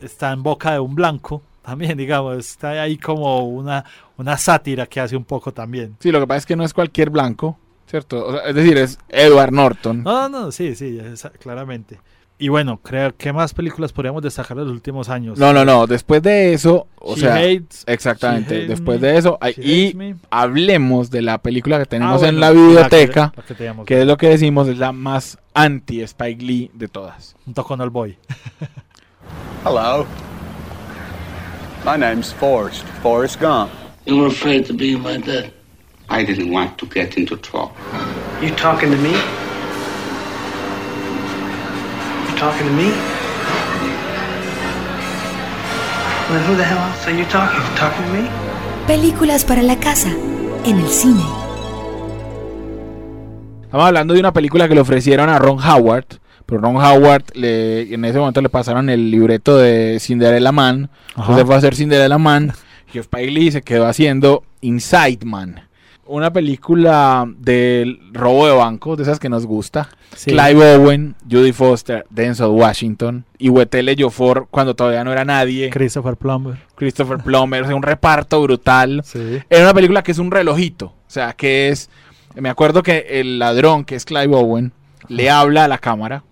está 0.00 0.32
en 0.32 0.42
boca 0.42 0.72
de 0.72 0.78
un 0.78 0.94
blanco 0.94 1.42
también, 1.62 1.96
digamos, 1.96 2.36
está 2.38 2.82
ahí 2.82 2.98
como 2.98 3.46
una, 3.48 3.84
una 4.16 4.36
sátira 4.36 4.86
que 4.86 5.00
hace 5.00 5.16
un 5.16 5.24
poco 5.24 5.52
también. 5.52 5.96
Sí, 6.00 6.12
lo 6.12 6.20
que 6.20 6.26
pasa 6.26 6.38
es 6.38 6.46
que 6.46 6.56
no 6.56 6.64
es 6.64 6.74
cualquier 6.74 7.10
blanco, 7.10 7.58
¿cierto? 7.86 8.42
es 8.42 8.54
decir, 8.54 8.76
es 8.76 8.98
Edward 9.08 9.52
Norton. 9.52 10.02
No, 10.02 10.28
no, 10.28 10.52
sí, 10.52 10.74
sí, 10.74 10.98
claramente. 11.40 12.00
Y 12.38 12.48
bueno, 12.48 12.80
creo 12.82 13.14
¿qué 13.16 13.32
más 13.32 13.54
películas 13.54 13.92
podríamos 13.92 14.20
destacar 14.20 14.56
de 14.56 14.64
los 14.64 14.72
últimos 14.72 15.08
años? 15.08 15.38
No, 15.38 15.52
no, 15.52 15.64
no, 15.64 15.86
después 15.86 16.20
de 16.22 16.52
eso, 16.52 16.88
o 16.96 17.16
sea, 17.16 17.40
exactamente, 17.86 18.66
después 18.66 19.00
de 19.00 19.16
eso, 19.16 19.38
y 19.58 19.94
hablemos 20.28 21.08
de 21.08 21.22
la 21.22 21.38
película 21.38 21.78
que 21.78 21.86
tenemos 21.86 22.20
ah, 22.24 22.28
en 22.28 22.40
la 22.40 22.50
biblioteca, 22.50 23.32
que, 23.86 24.00
es 24.00 24.06
lo 24.08 24.16
que 24.16 24.30
decimos, 24.30 24.66
es 24.66 24.78
la 24.78 24.90
más 24.90 25.38
anti-Spike 25.54 26.42
Lee 26.44 26.70
de 26.74 26.88
todas. 26.88 27.36
Junto 27.44 27.62
con 27.62 27.80
el 27.80 27.90
boy. 27.90 28.18
Hello. 29.64 30.04
My 31.84 31.96
name's 31.96 32.32
Forrest, 32.32 32.84
Forrest 33.02 33.40
Gump. 33.40 33.72
You 34.06 34.18
were 34.18 34.28
afraid 34.28 34.66
to 34.66 34.72
be 34.72 34.94
my 34.94 35.16
dad. 35.16 35.52
I 36.08 36.24
didn't 36.24 36.52
want 36.52 36.78
to 36.78 36.86
get 36.86 37.16
into 37.16 37.36
trouble. 37.36 37.74
You 38.40 38.54
talking 38.54 38.88
to 38.92 38.96
me? 38.98 39.10
You 42.28 42.36
talking 42.38 42.68
to 42.68 42.72
me? 42.72 42.92
Well, 46.30 46.42
who 46.46 46.54
the 46.54 46.62
hell 46.62 46.78
else 46.78 47.04
are 47.08 47.18
you 47.18 47.24
talking? 47.24 47.60
You 47.60 47.76
talking 47.76 48.04
to 48.06 48.12
me? 48.12 48.30
Películas 48.86 49.44
para 49.44 49.62
la 49.62 49.80
casa, 49.80 50.10
en 50.64 50.78
el 50.78 50.88
cine. 50.88 51.24
Estamos 53.64 53.86
hablando 53.88 54.14
de 54.14 54.20
una 54.20 54.32
película 54.32 54.68
que 54.68 54.76
le 54.76 54.82
ofrecieron 54.82 55.28
a 55.28 55.38
Ron 55.40 55.58
Howard, 55.58 56.21
pero 56.46 56.60
Ron 56.60 56.76
Howard 56.76 57.24
le, 57.34 57.92
en 57.94 58.04
ese 58.04 58.18
momento 58.18 58.40
le 58.40 58.48
pasaron 58.48 58.88
el 58.88 59.10
libreto 59.10 59.56
de 59.56 59.98
Cinderella 60.00 60.52
Man, 60.52 60.90
entonces 61.16 61.44
fue 61.44 61.54
a 61.54 61.58
hacer 61.58 61.74
Cinderella 61.74 62.18
Man, 62.18 62.52
y 62.92 62.98
Spike 62.98 63.30
Lee 63.30 63.52
se 63.52 63.62
quedó 63.62 63.86
haciendo 63.86 64.44
Inside 64.60 65.24
Man. 65.24 65.68
Una 66.04 66.32
película 66.32 67.26
del 67.38 68.00
robo 68.12 68.46
de 68.46 68.52
bancos, 68.52 68.98
de 68.98 69.04
esas 69.04 69.18
que 69.18 69.28
nos 69.28 69.46
gusta. 69.46 69.88
Clive 70.24 70.76
Owen, 70.76 71.14
Judy 71.30 71.52
Foster, 71.52 72.04
Denzel 72.10 72.48
Washington 72.48 73.24
y 73.38 73.48
Wetele 73.48 73.96
Jofor 73.98 74.46
cuando 74.50 74.74
todavía 74.74 75.04
no 75.04 75.12
era 75.12 75.24
nadie. 75.24 75.70
Christopher 75.70 76.16
Plummer. 76.16 76.58
Christopher 76.74 77.18
Plummer, 77.18 77.62
o 77.62 77.66
sea, 77.66 77.76
un 77.76 77.82
reparto 77.82 78.42
brutal. 78.42 79.02
Era 79.48 79.62
una 79.62 79.74
película 79.74 80.02
que 80.02 80.12
es 80.12 80.18
un 80.18 80.30
relojito, 80.30 80.86
o 80.86 81.10
sea, 81.10 81.32
que 81.32 81.70
es... 81.70 81.88
Me 82.34 82.48
acuerdo 82.48 82.82
que 82.82 83.06
el 83.20 83.38
ladrón, 83.38 83.84
que 83.84 83.94
es 83.94 84.04
Clive 84.04 84.34
Owen, 84.34 84.72
le 85.08 85.30
habla 85.30 85.64
a 85.64 85.68
la 85.68 85.78
cámara, 85.78 86.24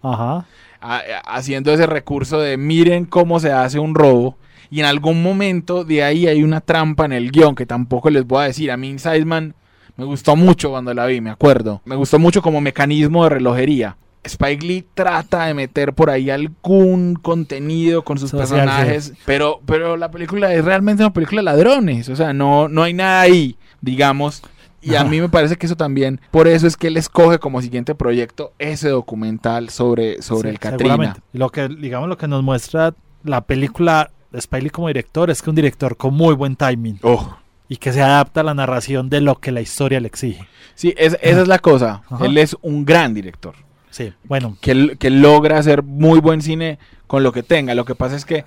haciendo 1.27 1.73
ese 1.73 1.87
recurso 1.87 2.41
de 2.41 2.57
miren 2.57 3.05
cómo 3.05 3.41
se 3.41 3.53
hace 3.53 3.79
un 3.79 3.95
robo. 3.95 4.37
Y 4.73 4.81
en 4.81 4.87
algún 4.87 5.23
momento 5.23 5.85
de 5.85 6.05
ahí 6.05 6.29
hay 6.29 6.45
una 6.45 6.61
trampa 6.61 7.05
en 7.05 7.13
el 7.13 7.33
guion 7.33 7.57
que 7.57 7.67
tampoco 7.67 8.09
les 8.09 8.25
voy 8.25 8.43
a 8.43 8.47
decir. 8.47 8.71
A 8.71 8.77
mí 8.77 8.97
Sideman 8.99 9.55
me 9.97 10.05
gustó 10.05 10.37
mucho 10.37 10.71
cuando 10.71 10.95
la 10.95 11.07
vi, 11.07 11.21
me 11.21 11.31
acuerdo. 11.31 11.83
Me 11.85 11.97
gustó 11.97 12.19
mucho 12.19 12.41
como 12.41 12.61
mecanismo 12.61 13.25
de 13.25 13.31
relojería. 13.31 13.97
Spike 14.23 14.67
Lee 14.67 14.87
trata 14.95 15.47
de 15.47 15.55
meter 15.55 15.93
por 15.95 16.11
ahí 16.11 16.31
algún 16.31 17.15
contenido 17.15 18.03
con 18.03 18.19
sus 18.19 18.31
personajes, 18.31 19.15
pero, 19.25 19.61
pero 19.65 19.97
la 19.97 20.11
película 20.11 20.53
es 20.53 20.65
realmente 20.65 21.03
una 21.03 21.13
película 21.13 21.41
de 21.41 21.45
ladrones, 21.45 22.09
o 22.11 22.17
sea, 22.17 22.33
no, 22.33 22.69
no 22.69 22.83
hay 22.83 22.93
nada 22.93 23.23
ahí, 23.23 23.57
digamos. 23.81 24.43
Y 24.83 24.95
a 24.95 25.05
mí 25.05 25.21
me 25.21 25.29
parece 25.29 25.57
que 25.57 25.67
eso 25.67 25.77
también, 25.77 26.21
por 26.31 26.49
eso 26.49 26.67
es 26.67 26.77
que 26.77 26.87
él 26.87 26.97
escoge 26.97 27.39
como 27.39 27.61
siguiente 27.61 27.95
proyecto 27.95 28.53
ese 28.59 28.89
documental 28.89 29.69
sobre, 29.69 30.23
sobre 30.23 30.51
el 30.51 30.59
Katrina. 30.59 31.17
Lo 31.33 31.51
que, 31.51 31.69
digamos, 31.69 32.09
lo 32.09 32.17
que 32.17 32.29
nos 32.29 32.43
muestra 32.43 32.95
la 33.23 33.43
película 33.43 34.11
de 34.31 34.39
Spike 34.39 34.63
Lee 34.63 34.71
como 34.71 34.89
director 34.89 35.31
es 35.31 35.43
que 35.43 35.51
un 35.51 35.57
director 35.57 35.97
con 35.97 36.15
muy 36.15 36.35
buen 36.35 36.57
timing. 36.57 36.99
Oh. 37.03 37.37
Y 37.69 37.77
que 37.77 37.93
se 37.93 38.03
adapta 38.03 38.41
a 38.41 38.45
la 38.45 38.55
narración 38.55 39.11
de 39.11 39.21
lo 39.21 39.37
que 39.37 39.53
la 39.53 39.61
historia 39.61 40.01
le 40.01 40.09
exige. 40.09 40.47
Sí, 40.75 40.95
esa 40.97 41.17
es 41.17 41.47
la 41.47 41.59
cosa. 41.59 42.03
Él 42.21 42.37
es 42.39 42.57
un 42.63 42.85
gran 42.85 43.15
director. 43.15 43.55
Sí, 43.91 44.13
bueno. 44.25 44.57
Que, 44.61 44.97
que 44.99 45.11
logra 45.11 45.59
hacer 45.59 45.83
muy 45.83 46.21
buen 46.21 46.43
cine 46.43 46.79
con 47.07 47.23
lo 47.23 47.33
que 47.33 47.43
tenga. 47.43 47.75
Lo 47.75 47.85
que 47.85 47.95
pasa 47.95 48.17
es 48.17 48.25
que 48.25 48.45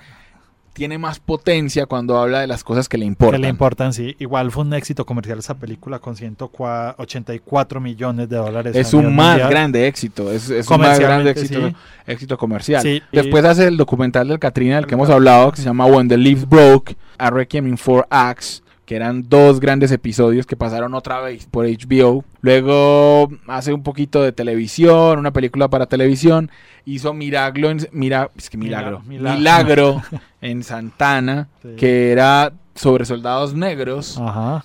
tiene 0.74 0.98
más 0.98 1.20
potencia 1.20 1.86
cuando 1.86 2.18
habla 2.18 2.40
de 2.40 2.48
las 2.48 2.64
cosas 2.64 2.88
que 2.88 2.98
le 2.98 3.06
importan. 3.06 3.40
Que 3.40 3.46
le 3.46 3.48
importan, 3.48 3.94
sí. 3.94 4.16
Igual 4.18 4.50
fue 4.50 4.64
un 4.64 4.74
éxito 4.74 5.06
comercial 5.06 5.38
esa 5.38 5.54
película 5.54 6.00
con 6.00 6.16
184 6.16 7.80
millones 7.80 8.28
de 8.28 8.36
dólares. 8.36 8.74
Es 8.76 8.92
un 8.92 9.14
más 9.14 9.38
grande 9.38 9.86
éxito, 9.86 10.30
es, 10.32 10.50
un 10.68 10.80
más 10.80 10.98
grande 10.98 11.30
éxito, 11.30 11.70
éxito 12.06 12.36
comercial. 12.36 13.02
Después 13.12 13.44
hace 13.44 13.68
el 13.68 13.76
documental 13.76 14.28
del 14.28 14.40
Katrina 14.40 14.76
del 14.76 14.86
que 14.86 14.94
hemos 14.94 15.08
hablado, 15.08 15.52
que 15.52 15.58
se 15.58 15.64
llama 15.64 15.86
When 15.86 16.08
the 16.08 16.16
Leaves 16.16 16.46
Broke, 16.48 16.96
A 17.18 17.30
Requiem 17.30 17.68
in 17.68 17.78
Four 17.78 18.06
Acts, 18.10 18.63
que 18.84 18.96
eran 18.96 19.28
dos 19.28 19.60
grandes 19.60 19.90
episodios 19.92 20.46
que 20.46 20.56
pasaron 20.56 20.94
otra 20.94 21.20
vez 21.20 21.46
por 21.50 21.66
HBO. 21.66 22.24
Luego 22.40 23.30
hace 23.46 23.72
un 23.72 23.82
poquito 23.82 24.22
de 24.22 24.32
televisión, 24.32 25.18
una 25.18 25.32
película 25.32 25.68
para 25.68 25.86
televisión. 25.86 26.50
Hizo 26.84 27.14
Milagro 27.14 27.70
en, 27.70 27.78
mira, 27.92 28.30
es 28.36 28.50
que 28.50 28.58
milagro, 28.58 29.00
milagro, 29.06 30.02
en 30.40 30.62
Santana, 30.62 31.48
que 31.78 32.12
era 32.12 32.52
sobre 32.74 33.04
soldados 33.04 33.54
negros. 33.54 34.20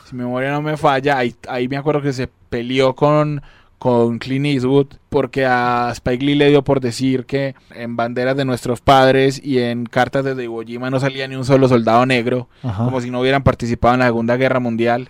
Si 0.05 0.15
mi 0.15 0.23
memoria 0.23 0.51
no 0.51 0.61
me 0.61 0.75
falla, 0.75 1.17
ahí, 1.17 1.35
ahí 1.47 1.67
me 1.67 1.77
acuerdo 1.77 2.01
que 2.01 2.11
se 2.11 2.27
peleó 2.49 2.95
con 2.95 3.41
con 3.79 4.19
Clint 4.19 4.45
Eastwood 4.45 4.87
porque 5.09 5.45
a 5.45 5.89
Spike 5.93 6.23
Lee 6.23 6.35
le 6.35 6.49
dio 6.49 6.63
por 6.63 6.81
decir 6.81 7.25
que 7.25 7.55
en 7.73 7.95
banderas 7.95 8.37
de 8.37 8.45
nuestros 8.45 8.81
padres 8.81 9.41
y 9.43 9.59
en 9.59 9.85
cartas 9.85 10.23
de 10.23 10.43
Iwo 10.43 10.63
Jima 10.63 10.89
no 10.89 10.99
salía 10.99 11.27
ni 11.27 11.35
un 11.35 11.45
solo 11.45 11.67
soldado 11.67 12.05
negro, 12.05 12.47
como 12.61 13.01
si 13.01 13.09
no 13.09 13.21
hubieran 13.21 13.43
participado 13.43 13.95
en 13.95 14.01
la 14.01 14.07
Segunda 14.07 14.37
Guerra 14.37 14.59
Mundial. 14.59 15.09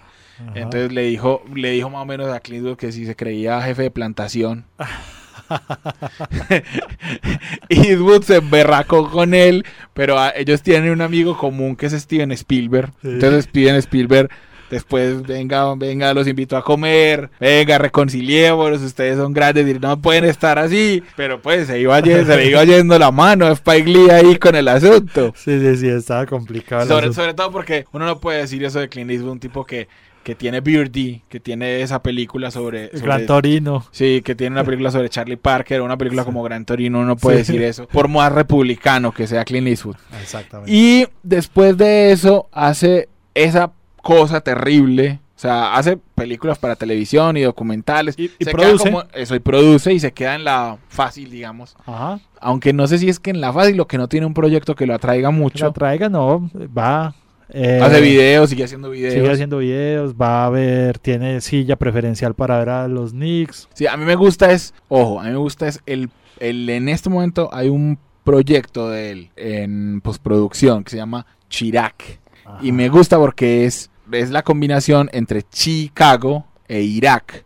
Entonces 0.56 0.94
le 0.94 1.02
dijo, 1.02 1.44
le 1.54 1.72
dijo 1.72 1.90
más 1.90 2.04
o 2.04 2.06
menos 2.06 2.30
a 2.30 2.40
Clint 2.40 2.64
Eastwood 2.64 2.78
que 2.78 2.94
si 2.94 3.06
se 3.06 3.16
creía 3.16 3.62
jefe 3.62 3.82
de 3.82 3.92
plantación. 3.92 4.66
Eastwood 7.70 8.24
se 8.24 8.38
emberracó 8.38 9.10
con 9.10 9.34
él, 9.34 9.66
pero 9.94 10.18
ellos 10.36 10.62
tienen 10.62 10.92
un 10.92 11.02
amigo 11.02 11.38
común 11.38 11.76
que 11.76 11.88
es 11.88 11.94
Steven 11.94 12.32
Spielberg. 12.32 12.92
Entonces 13.04 13.46
Steven 13.46 13.76
Spielberg 13.76 14.30
Después, 14.70 15.24
venga, 15.24 15.74
venga, 15.76 16.14
los 16.14 16.28
invito 16.28 16.56
a 16.56 16.64
comer, 16.64 17.30
venga, 17.40 17.78
reconciliémonos, 17.78 18.82
ustedes 18.82 19.18
son 19.18 19.34
grandes 19.34 19.68
y 19.68 19.80
no 19.80 20.00
pueden 20.02 20.26
estar 20.26 20.60
así. 20.60 21.04
Pero 21.16 21.42
pues 21.42 21.68
se, 21.68 21.80
iba 21.80 22.00
se 22.02 22.38
le 22.38 22.48
iba 22.48 22.64
yendo 22.64 22.98
la 23.00 23.12
mano 23.12 23.48
a 23.48 23.52
Spike 23.52 23.90
Lee 23.90 24.10
ahí 24.10 24.36
con 24.38 24.56
el 24.56 24.68
asunto. 24.68 25.34
Sí, 25.36 25.60
sí, 25.60 25.78
sí, 25.78 25.88
estaba 25.88 26.26
complicado. 26.26 26.86
Sobre, 26.88 27.14
sobre 27.14 27.34
todo 27.34 27.52
porque 27.52 27.86
uno 27.92 28.06
no 28.06 28.20
puede 28.20 28.42
decir 28.42 28.64
eso 28.64 28.80
de 28.80 28.90
Clint 28.90 29.12
Eastwood, 29.12 29.32
un 29.32 29.40
tipo 29.40 29.66
que 29.66 29.88
que 30.24 30.36
tiene 30.36 30.62
Beardy, 30.62 31.24
que 31.28 31.40
tiene 31.40 31.82
esa 31.82 32.04
película 32.04 32.52
sobre, 32.52 32.90
Gran 32.90 33.26
Torino. 33.26 33.86
Sí, 33.92 34.22
que 34.24 34.36
tiene 34.36 34.54
una 34.54 34.64
película 34.64 34.92
sobre 34.92 35.10
Charlie 35.10 35.38
Parker, 35.38 35.82
una 35.82 35.98
película 35.98 36.26
como 36.26 36.44
Gran 36.44 36.66
Torino, 36.66 37.00
uno 37.00 37.08
no 37.08 37.16
puede 37.16 37.38
decir 37.38 37.62
eso, 37.64 37.88
por 37.88 38.08
más 38.08 38.32
republicano 38.32 39.12
que 39.12 39.28
sea 39.28 39.44
Clint 39.44 39.68
Eastwood. 39.68 39.96
Exactamente. 40.22 40.72
Y 40.72 41.08
después 41.24 41.78
de 41.78 42.12
eso 42.12 42.48
hace 42.52 43.10
esa 43.34 43.72
cosa 44.02 44.42
terrible. 44.42 45.20
O 45.36 45.42
sea, 45.42 45.76
hace 45.76 45.98
películas 46.16 46.60
para 46.60 46.76
televisión 46.76 47.38
y 47.38 47.42
documentales. 47.42 48.16
Y, 48.18 48.28
produce. 48.46 48.94
eso, 49.14 49.36
y 49.36 49.40
produce 49.40 49.94
y 49.94 50.00
se 50.00 50.12
queda 50.12 50.36
en 50.36 50.44
la 50.44 50.78
fácil, 50.90 51.32
digamos. 51.32 51.78
Ajá. 51.86 52.20
Aunque 52.42 52.74
no 52.74 52.88
sé 52.88 52.98
si 52.98 53.08
es 53.08 53.20
que 53.20 53.30
en 53.30 53.40
la 53.40 53.54
fácil 53.54 53.80
o 53.80 53.88
que 53.88 53.98
no 53.98 54.10
tiene 54.10 54.26
un 54.26 54.34
proyecto 54.34 54.76
que 54.76 54.86
lo 54.86 54.94
atraiga 54.96 55.32
mucho. 55.32 55.66
Lo 55.66 55.72
atraiga, 55.72 56.10
no, 56.10 56.50
va. 56.78 57.16
Eh, 57.52 57.80
hace 57.82 58.02
videos, 58.02 58.50
sigue 58.50 58.64
haciendo 58.64 58.90
videos. 58.90 59.14
Sigue 59.14 59.32
haciendo 59.32 59.58
videos, 59.58 60.14
va 60.14 60.46
a 60.46 60.50
ver, 60.50 61.00
tiene 61.00 61.42
silla 61.42 61.78
preferencial 61.78 62.36
para 62.36 62.60
ver 62.60 62.70
a 62.70 62.88
los 62.88 63.12
Knicks. 63.12 63.70
Sí, 63.74 63.88
a 63.88 63.98
mí 63.98 64.06
me 64.06 64.16
gusta 64.16 64.52
es, 64.52 64.74
ojo, 64.88 65.20
a 65.20 65.24
mí 65.24 65.32
me 65.32 65.38
gusta 65.38 65.68
es 65.68 65.82
el, 65.86 66.10
el 66.40 66.70
en 66.70 66.90
este 66.90 67.10
momento 67.10 67.50
hay 67.52 67.70
un 67.70 67.98
proyecto 68.24 68.90
de 68.90 69.12
él 69.12 69.30
en 69.36 70.02
postproducción 70.02 70.84
que 70.84 70.92
se 70.92 70.98
llama 70.98 71.26
Chirac. 71.50 72.20
Y 72.62 72.72
me 72.72 72.90
gusta 72.90 73.18
porque 73.18 73.66
es, 73.66 73.90
es 74.12 74.30
la 74.30 74.44
combinación 74.44 75.10
entre 75.14 75.44
Chicago 75.44 76.46
e 76.68 76.82
Irak. 76.82 77.46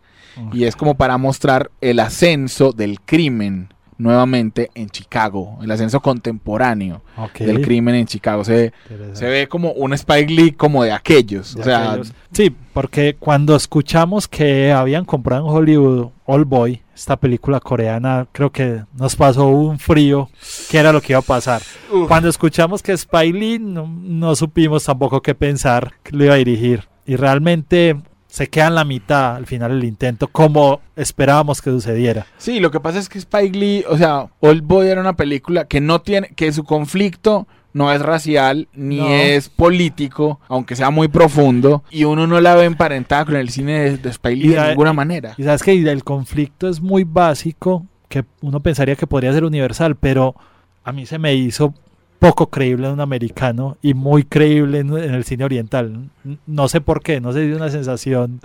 Y 0.52 0.64
es 0.64 0.74
como 0.74 0.96
para 0.96 1.16
mostrar 1.16 1.70
el 1.80 2.00
ascenso 2.00 2.72
del 2.72 3.00
crimen 3.00 3.72
nuevamente 4.04 4.70
en 4.74 4.90
Chicago, 4.90 5.58
el 5.62 5.70
ascenso 5.70 6.00
contemporáneo 6.00 7.02
del 7.38 7.62
crimen 7.62 7.94
en 7.94 8.06
Chicago. 8.06 8.44
Se, 8.44 8.72
se 9.14 9.26
ve 9.26 9.48
como 9.48 9.72
un 9.72 9.94
Spike 9.94 10.32
Lee 10.32 10.52
como 10.52 10.84
de 10.84 10.92
aquellos. 10.92 11.56
o 11.56 11.62
sea, 11.64 11.98
Sí, 12.30 12.54
porque 12.72 13.16
cuando 13.18 13.56
escuchamos 13.56 14.28
que 14.28 14.72
habían 14.72 15.04
comprado 15.04 15.46
en 15.46 15.56
Hollywood 15.56 16.10
All 16.26 16.44
Boy, 16.44 16.82
esta 16.94 17.16
película 17.16 17.60
coreana, 17.60 18.26
creo 18.32 18.52
que 18.52 18.82
nos 18.94 19.16
pasó 19.16 19.46
un 19.46 19.78
frío, 19.78 20.28
que 20.70 20.78
era 20.78 20.92
lo 20.92 21.00
que 21.00 21.14
iba 21.14 21.20
a 21.20 21.22
pasar. 21.22 21.62
Cuando 22.06 22.28
escuchamos 22.28 22.82
que 22.82 22.92
Spike 22.92 23.38
Lee, 23.38 23.58
no, 23.58 23.86
no 23.88 24.36
supimos 24.36 24.84
tampoco 24.84 25.22
qué 25.22 25.34
pensar 25.34 25.94
que 26.02 26.14
lo 26.14 26.24
iba 26.24 26.34
a 26.34 26.38
dirigir. 26.38 26.88
Y 27.06 27.16
realmente 27.16 27.96
se 28.34 28.48
queda 28.48 28.66
en 28.66 28.74
la 28.74 28.84
mitad 28.84 29.36
al 29.36 29.46
final 29.46 29.70
del 29.70 29.84
intento, 29.84 30.26
como 30.26 30.80
esperábamos 30.96 31.62
que 31.62 31.70
sucediera. 31.70 32.26
Sí, 32.36 32.58
lo 32.58 32.72
que 32.72 32.80
pasa 32.80 32.98
es 32.98 33.08
que 33.08 33.18
Spike 33.18 33.56
Lee, 33.56 33.84
o 33.88 33.96
sea, 33.96 34.26
Old 34.40 34.62
Boy 34.64 34.88
era 34.88 35.00
una 35.00 35.14
película 35.14 35.68
que 35.68 35.80
no 35.80 36.00
tiene, 36.00 36.30
que 36.34 36.52
su 36.52 36.64
conflicto 36.64 37.46
no 37.74 37.92
es 37.92 38.02
racial 38.02 38.66
ni 38.74 38.98
es 39.00 39.48
político, 39.48 40.40
aunque 40.48 40.74
sea 40.74 40.90
muy 40.90 41.06
profundo, 41.06 41.84
y 41.92 42.02
uno 42.02 42.26
no 42.26 42.40
la 42.40 42.56
ve 42.56 42.64
emparentada 42.64 43.24
con 43.24 43.36
el 43.36 43.50
cine 43.50 43.98
de, 43.98 44.10
Spike 44.10 44.34
Lee 44.34 44.48
de 44.48 44.68
ninguna 44.70 44.92
manera. 44.92 45.34
Y 45.38 45.44
sabes 45.44 45.62
que 45.62 45.70
el 45.70 46.02
conflicto 46.02 46.68
es 46.68 46.80
muy 46.80 47.04
básico, 47.04 47.86
que 48.08 48.24
uno 48.40 48.58
pensaría 48.58 48.96
que 48.96 49.06
podría 49.06 49.32
ser 49.32 49.44
universal, 49.44 49.94
pero 49.94 50.34
a 50.82 50.90
mí 50.90 51.06
se 51.06 51.20
me 51.20 51.36
hizo 51.36 51.72
poco 52.18 52.48
creíble 52.48 52.86
en 52.86 52.94
un 52.94 53.00
americano 53.00 53.76
y 53.82 53.94
muy 53.94 54.24
creíble 54.24 54.78
en, 54.78 54.92
el 54.92 55.24
cine 55.24 55.44
oriental. 55.44 56.10
No 56.46 56.68
sé 56.68 56.80
por 56.80 57.02
qué, 57.02 57.20
no 57.20 57.32
sé 57.32 57.44
si 57.44 57.50
es 57.50 57.56
una 57.56 57.70
sensación 57.70 58.40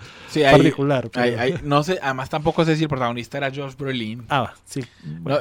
particular. 0.52 1.10
no 1.64 1.84
sé, 1.84 2.00
además 2.02 2.30
tampoco 2.30 2.66
sé 2.66 2.76
si 2.76 2.84
el 2.84 2.90
protagonista 2.90 3.38
era 3.38 3.52
George 3.52 3.76
Brolin. 3.78 4.26
Ah, 4.30 4.54
sí. 4.66 4.82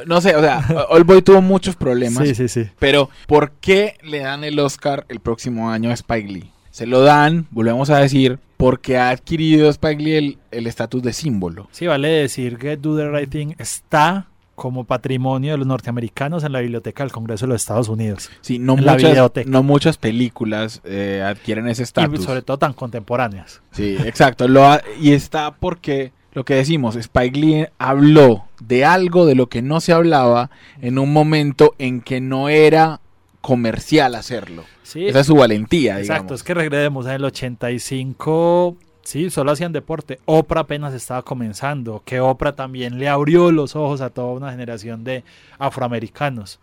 No, 0.06 0.20
sé, 0.20 0.36
o 0.36 0.40
sea, 0.40 0.64
Boy 1.04 1.22
tuvo 1.22 1.40
muchos 1.40 1.74
problemas. 1.74 2.26
Sí, 2.26 2.34
sí, 2.34 2.48
sí. 2.48 2.70
Pero, 2.78 3.10
¿por 3.26 3.52
qué 3.52 3.96
le 4.02 4.20
dan 4.20 4.44
el 4.44 4.58
Oscar 4.58 5.04
el 5.08 5.20
próximo 5.20 5.70
año 5.70 5.90
a 5.90 5.94
Spike 5.94 6.28
Lee? 6.30 6.50
Se 6.70 6.86
lo 6.86 7.00
dan, 7.00 7.46
volvemos 7.50 7.90
a 7.90 7.98
decir, 7.98 8.38
porque 8.56 8.98
ha 8.98 9.10
adquirido 9.10 9.68
Spike 9.70 10.02
Lee 10.02 10.38
el 10.50 10.66
estatus 10.66 11.02
de 11.02 11.12
símbolo. 11.12 11.68
Sí, 11.72 11.86
vale 11.86 12.08
decir 12.08 12.58
que 12.58 12.76
Do 12.76 12.96
the 12.96 13.10
Right 13.10 13.30
Thing 13.30 13.54
está 13.58 14.26
como 14.58 14.82
patrimonio 14.82 15.52
de 15.52 15.58
los 15.58 15.66
norteamericanos 15.68 16.42
en 16.42 16.50
la 16.50 16.58
biblioteca 16.58 17.04
del 17.04 17.12
Congreso 17.12 17.46
de 17.46 17.52
los 17.52 17.62
Estados 17.62 17.88
Unidos. 17.88 18.28
Sí, 18.40 18.58
no, 18.58 18.76
muchas, 18.76 19.46
no 19.46 19.62
muchas 19.62 19.96
películas 19.96 20.82
eh, 20.84 21.22
adquieren 21.24 21.68
ese 21.68 21.84
estatus. 21.84 22.18
Y 22.18 22.22
sobre 22.24 22.42
todo 22.42 22.58
tan 22.58 22.72
contemporáneas. 22.72 23.62
Sí, 23.70 23.96
exacto. 24.04 24.48
Lo 24.48 24.68
y 25.00 25.12
está 25.12 25.54
porque 25.54 26.12
lo 26.32 26.44
que 26.44 26.54
decimos, 26.54 26.96
Spike 26.96 27.38
Lee 27.38 27.66
habló 27.78 28.46
de 28.60 28.84
algo 28.84 29.26
de 29.26 29.36
lo 29.36 29.48
que 29.48 29.62
no 29.62 29.80
se 29.80 29.92
hablaba 29.92 30.50
en 30.82 30.98
un 30.98 31.12
momento 31.12 31.76
en 31.78 32.00
que 32.00 32.20
no 32.20 32.48
era 32.48 33.00
comercial 33.40 34.16
hacerlo. 34.16 34.64
Sí, 34.82 35.06
Esa 35.06 35.20
es 35.20 35.26
su 35.28 35.36
valentía, 35.36 36.00
Exacto, 36.00 36.34
es 36.34 36.42
que 36.42 36.54
regresemos 36.54 37.06
en 37.06 37.12
el 37.12 37.24
85 37.24 38.76
Sí, 39.08 39.30
solo 39.30 39.52
hacían 39.52 39.72
deporte. 39.72 40.20
Oprah 40.26 40.60
apenas 40.60 40.92
estaba 40.92 41.22
comenzando, 41.22 42.02
que 42.04 42.20
Oprah 42.20 42.52
también 42.52 42.98
le 42.98 43.08
abrió 43.08 43.50
los 43.50 43.74
ojos 43.74 44.02
a 44.02 44.10
toda 44.10 44.34
una 44.34 44.50
generación 44.50 45.02
de 45.02 45.24
afroamericanos, 45.58 46.60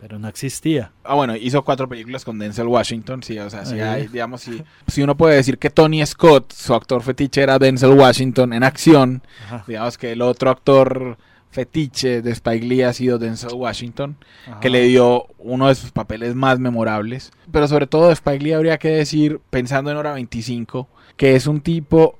pero 0.00 0.18
no 0.18 0.26
existía. 0.26 0.90
Ah, 1.04 1.14
bueno, 1.14 1.36
hizo 1.36 1.62
cuatro 1.62 1.88
películas 1.88 2.24
con 2.24 2.36
Denzel 2.36 2.66
Washington, 2.66 3.22
sí, 3.22 3.38
o 3.38 3.48
sea, 3.48 3.64
sí 3.64 3.78
hay, 3.78 4.08
digamos, 4.08 4.40
sí, 4.40 4.60
si 4.88 5.04
uno 5.04 5.16
puede 5.16 5.36
decir 5.36 5.56
que 5.56 5.70
Tony 5.70 6.04
Scott, 6.04 6.52
su 6.52 6.74
actor 6.74 7.00
fetiche 7.00 7.42
era 7.42 7.60
Denzel 7.60 7.92
Washington 7.92 8.54
en 8.54 8.64
acción, 8.64 9.22
digamos 9.68 9.96
que 9.96 10.10
el 10.10 10.22
otro 10.22 10.50
actor 10.50 11.16
fetiche 11.54 12.20
de 12.20 12.32
Spike 12.32 12.66
Lee 12.66 12.82
ha 12.82 12.92
sido 12.92 13.18
Denzel 13.18 13.54
Washington, 13.54 14.16
que 14.60 14.70
le 14.70 14.82
dio 14.82 15.28
uno 15.38 15.68
de 15.68 15.76
sus 15.76 15.92
papeles 15.92 16.34
más 16.34 16.58
memorables. 16.58 17.30
Pero 17.52 17.68
sobre 17.68 17.86
todo 17.86 18.08
de 18.08 18.14
Spike 18.14 18.44
Lee 18.44 18.52
habría 18.52 18.78
que 18.78 18.88
decir, 18.90 19.40
pensando 19.50 19.90
en 19.90 19.96
Hora 19.96 20.12
25, 20.12 20.88
que 21.16 21.36
es 21.36 21.46
un 21.46 21.60
tipo 21.60 22.18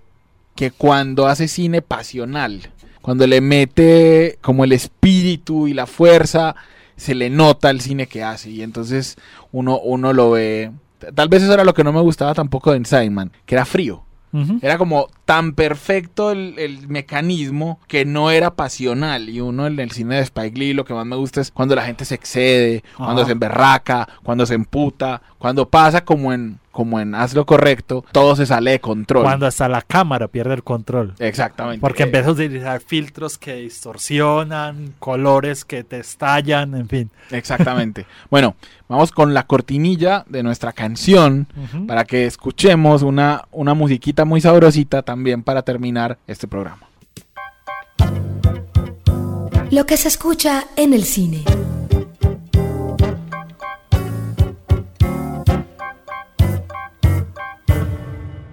que 0.54 0.70
cuando 0.70 1.26
hace 1.26 1.48
cine 1.48 1.82
pasional, 1.82 2.70
cuando 3.02 3.26
le 3.26 3.40
mete 3.40 4.38
como 4.40 4.62
el 4.62 4.72
espíritu 4.72 5.66
y 5.66 5.74
la 5.74 5.86
fuerza, 5.86 6.54
se 6.96 7.16
le 7.16 7.28
nota 7.28 7.70
el 7.70 7.80
cine 7.80 8.06
que 8.06 8.22
hace 8.22 8.50
y 8.50 8.62
entonces 8.62 9.16
uno, 9.50 9.80
uno 9.80 10.12
lo 10.12 10.30
ve. 10.30 10.70
Tal 11.14 11.28
vez 11.28 11.42
eso 11.42 11.52
era 11.52 11.64
lo 11.64 11.74
que 11.74 11.82
no 11.82 11.92
me 11.92 12.00
gustaba 12.00 12.34
tampoco 12.34 12.70
de 12.70 12.78
Inside 12.78 13.30
que 13.44 13.56
era 13.56 13.64
frío. 13.64 14.04
Era 14.62 14.78
como 14.78 15.08
tan 15.24 15.52
perfecto 15.52 16.30
el, 16.30 16.88
mecanismo 16.88 17.80
que 17.88 18.04
no 18.04 18.30
era 18.30 18.54
pasional. 18.54 19.28
Y 19.28 19.40
uno 19.40 19.66
en 19.66 19.78
el 19.80 19.90
cine 19.90 20.16
de 20.16 20.22
Spike 20.22 20.58
Lee 20.58 20.74
lo 20.74 20.84
que 20.84 20.94
más 20.94 21.06
me 21.06 21.16
gusta 21.16 21.40
es 21.40 21.50
cuando 21.50 21.74
la 21.74 21.84
gente 21.84 22.04
se 22.04 22.14
excede, 22.14 22.84
cuando 22.96 23.24
se 23.24 23.32
emberraca, 23.32 24.08
cuando 24.22 24.46
se 24.46 24.54
emputa, 24.54 25.22
cuando 25.38 25.68
pasa 25.68 26.04
como 26.04 26.32
en 26.32 26.58
como 26.74 26.98
en 26.98 27.14
Haz 27.14 27.34
lo 27.34 27.46
correcto, 27.46 28.04
todo 28.10 28.34
se 28.34 28.46
sale 28.46 28.72
de 28.72 28.80
control. 28.80 29.22
Cuando 29.22 29.46
hasta 29.46 29.68
la 29.68 29.80
cámara 29.80 30.26
pierde 30.26 30.54
el 30.54 30.64
control. 30.64 31.14
Exactamente. 31.20 31.80
Porque 31.80 32.02
empieza 32.02 32.30
a 32.30 32.32
utilizar 32.32 32.80
filtros 32.80 33.38
que 33.38 33.54
distorsionan, 33.54 34.92
colores 34.98 35.64
que 35.64 35.84
te 35.84 36.00
estallan, 36.00 36.74
en 36.74 36.88
fin. 36.88 37.10
Exactamente. 37.30 38.06
bueno, 38.30 38.56
vamos 38.88 39.12
con 39.12 39.34
la 39.34 39.46
cortinilla 39.46 40.24
de 40.28 40.42
nuestra 40.42 40.72
canción 40.72 41.46
para 41.86 42.04
que 42.04 42.26
escuchemos 42.26 43.02
una, 43.02 43.44
una 43.52 43.74
musiquita 43.74 44.24
muy 44.24 44.40
sabrosita 44.40 45.02
también 45.02 45.13
para 45.44 45.62
terminar 45.62 46.18
este 46.26 46.48
programa. 46.48 46.88
Lo 49.70 49.86
que 49.86 49.96
se 49.96 50.08
escucha 50.08 50.64
en 50.76 50.92
el 50.92 51.04
cine. 51.04 51.44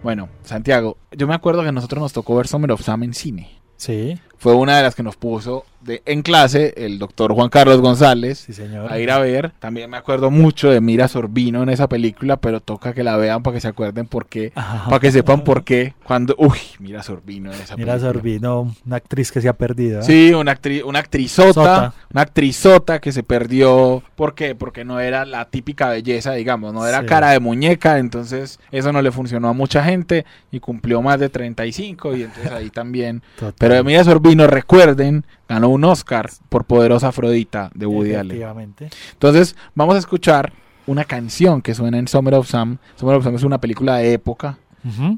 Bueno, 0.04 0.30
Santiago, 0.43 0.97
yo 1.12 1.28
me 1.28 1.36
acuerdo 1.36 1.62
que 1.62 1.69
a 1.69 1.71
nosotros 1.71 2.02
nos 2.02 2.13
tocó 2.13 2.36
ver 2.36 2.47
Summer 2.47 2.71
of 2.71 2.82
Sam 2.82 3.04
en 3.04 3.13
cine. 3.13 3.52
Sí. 3.78 4.19
Fue 4.41 4.56
una 4.56 4.75
de 4.75 4.82
las 4.82 4.95
que 4.95 5.04
nos 5.04 5.17
puso 5.17 5.65
en 5.88 6.21
clase 6.21 6.73
el 6.77 6.99
doctor 6.99 7.34
Juan 7.34 7.49
Carlos 7.49 7.82
González 7.82 8.39
señor. 8.51 8.91
a 8.91 8.99
ir 8.99 9.12
a 9.12 9.19
ver. 9.19 9.51
También 9.60 9.89
me 9.89 9.97
acuerdo 9.97 10.30
mucho 10.30 10.69
de 10.69 10.82
Mira 10.82 11.08
Sorbino 11.08 11.63
en 11.63 11.69
esa 11.69 11.88
película, 11.88 12.38
pero 12.38 12.60
toca 12.60 12.93
que 12.93 13.04
la 13.04 13.17
vean 13.17 13.41
para 13.43 13.56
que 13.56 13.62
se 13.62 13.67
acuerden 13.67 14.06
por 14.06 14.27
qué, 14.27 14.51
para 14.86 14.99
que 14.99 15.12
sepan 15.12 15.43
por 15.43 15.63
qué. 15.63 15.93
Cuando, 16.04 16.36
uy, 16.38 16.58
Mira 16.80 17.04
Sorbino 17.04 17.51
en 17.51 17.62
esa 17.62 17.75
Mira 17.75 17.99
Sorbino, 17.99 18.75
una 18.86 18.95
actriz 18.97 19.32
que 19.32 19.41
se 19.41 19.49
ha 19.49 19.54
perdido. 19.54 20.01
¿eh? 20.01 20.04
Sí, 20.04 20.34
una 20.34 20.51
actriz, 20.51 20.84
una 20.84 20.99
actrizota, 20.99 21.93
una 22.12 22.21
actrizota 22.21 22.99
que 22.99 23.12
se 23.12 23.23
perdió. 23.23 24.04
¿Por 24.15 24.36
qué? 24.36 24.56
Porque 24.56 24.86
no 24.86 24.99
era 24.99 25.25
la 25.25 25.45
típica 25.45 25.89
belleza, 25.89 26.34
digamos, 26.34 26.73
no 26.73 26.86
era 26.86 27.06
cara 27.06 27.32
de 27.32 27.39
muñeca, 27.39 27.97
entonces 27.97 28.60
eso 28.71 28.91
no 28.91 29.01
le 29.01 29.12
funcionó 29.12 29.49
a 29.49 29.54
mucha 29.54 29.84
gente 29.84 30.25
y 30.51 30.60
cumplió 30.60 31.01
más 31.01 31.19
de 31.19 31.30
35 31.30 32.15
y 32.15 32.23
entonces 32.23 32.51
ahí 32.51 32.69
también. 32.69 33.23
Pero 33.58 33.75
de 33.75 33.84
Mira 33.84 34.04
Sorbino, 34.04 34.31
recuerden, 34.48 35.26
ganó 35.48 35.70
un 35.70 35.84
Oscar 35.84 36.30
por 36.50 36.65
Poderosa 36.65 37.10
Afrodita 37.10 37.72
de 37.74 37.86
Woody 37.86 38.15
Allen. 38.15 38.74
Entonces, 39.13 39.56
vamos 39.76 39.96
a 39.96 40.00
escuchar 40.00 40.54
una 40.88 41.06
canción 41.06 41.62
que 41.62 41.74
suena 41.74 41.98
en 41.98 42.08
Summer 42.08 42.36
of 42.36 42.48
Sam. 42.48 42.78
Summer 42.96 43.15
of 43.15 43.24
Sam 43.24 43.36
es 43.36 43.44
una 43.44 43.60
película 43.60 43.98
de 43.98 44.13
época. 44.13 44.58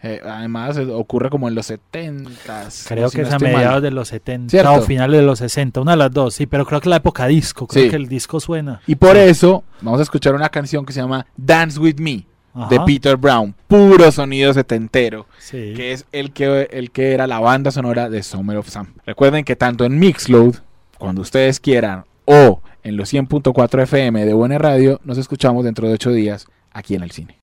Eh, 0.01 0.21
además, 0.25 0.77
ocurre 0.77 1.29
como 1.29 1.47
en 1.47 1.55
los 1.55 1.67
70. 1.67 2.67
Creo 2.87 3.09
que 3.09 3.21
es 3.21 3.31
a 3.31 3.39
mediados 3.39 3.81
de 3.81 3.91
los 3.91 4.09
70 4.09 4.71
o 4.71 4.81
finales 4.81 5.21
de 5.21 5.25
los 5.25 5.39
60, 5.39 5.79
una 5.81 5.91
de 5.91 5.97
las 5.97 6.11
dos, 6.11 6.35
sí, 6.35 6.47
pero 6.47 6.65
creo 6.65 6.81
que 6.81 6.89
la 6.89 6.97
época 6.97 7.27
disco, 7.27 7.65
creo 7.65 7.89
que 7.89 7.95
el 7.95 8.07
disco 8.07 8.39
suena. 8.39 8.81
Y 8.87 8.95
por 8.95 9.15
eso 9.15 9.63
vamos 9.81 9.99
a 9.99 10.03
escuchar 10.03 10.35
una 10.35 10.49
canción 10.49 10.85
que 10.85 10.91
se 10.91 10.99
llama 10.99 11.25
Dance 11.37 11.79
With 11.79 11.99
Me 11.99 12.25
de 12.69 12.79
Peter 12.85 13.17
Brown, 13.17 13.55
puro 13.67 14.11
sonido 14.11 14.53
setentero, 14.53 15.25
que 15.49 15.91
es 15.91 16.05
el 16.11 16.31
que, 16.31 16.67
el 16.71 16.91
que 16.91 17.13
era 17.13 17.27
la 17.27 17.39
banda 17.39 17.71
sonora 17.71 18.09
de 18.09 18.23
Summer 18.23 18.57
of 18.57 18.69
Sam. 18.69 18.93
Recuerden 19.05 19.43
que 19.43 19.55
tanto 19.55 19.85
en 19.85 19.97
Mixload, 19.99 20.55
cuando 20.97 21.21
ustedes 21.21 21.59
quieran, 21.59 22.05
o 22.25 22.61
en 22.83 22.97
los 22.97 23.13
100.4 23.13 23.83
FM 23.83 24.25
de 24.25 24.33
Buena 24.33 24.57
Radio, 24.57 24.99
nos 25.03 25.17
escuchamos 25.17 25.63
dentro 25.63 25.87
de 25.87 25.95
8 25.95 26.11
días 26.11 26.47
aquí 26.71 26.95
en 26.95 27.03
el 27.03 27.11
cine. 27.11 27.42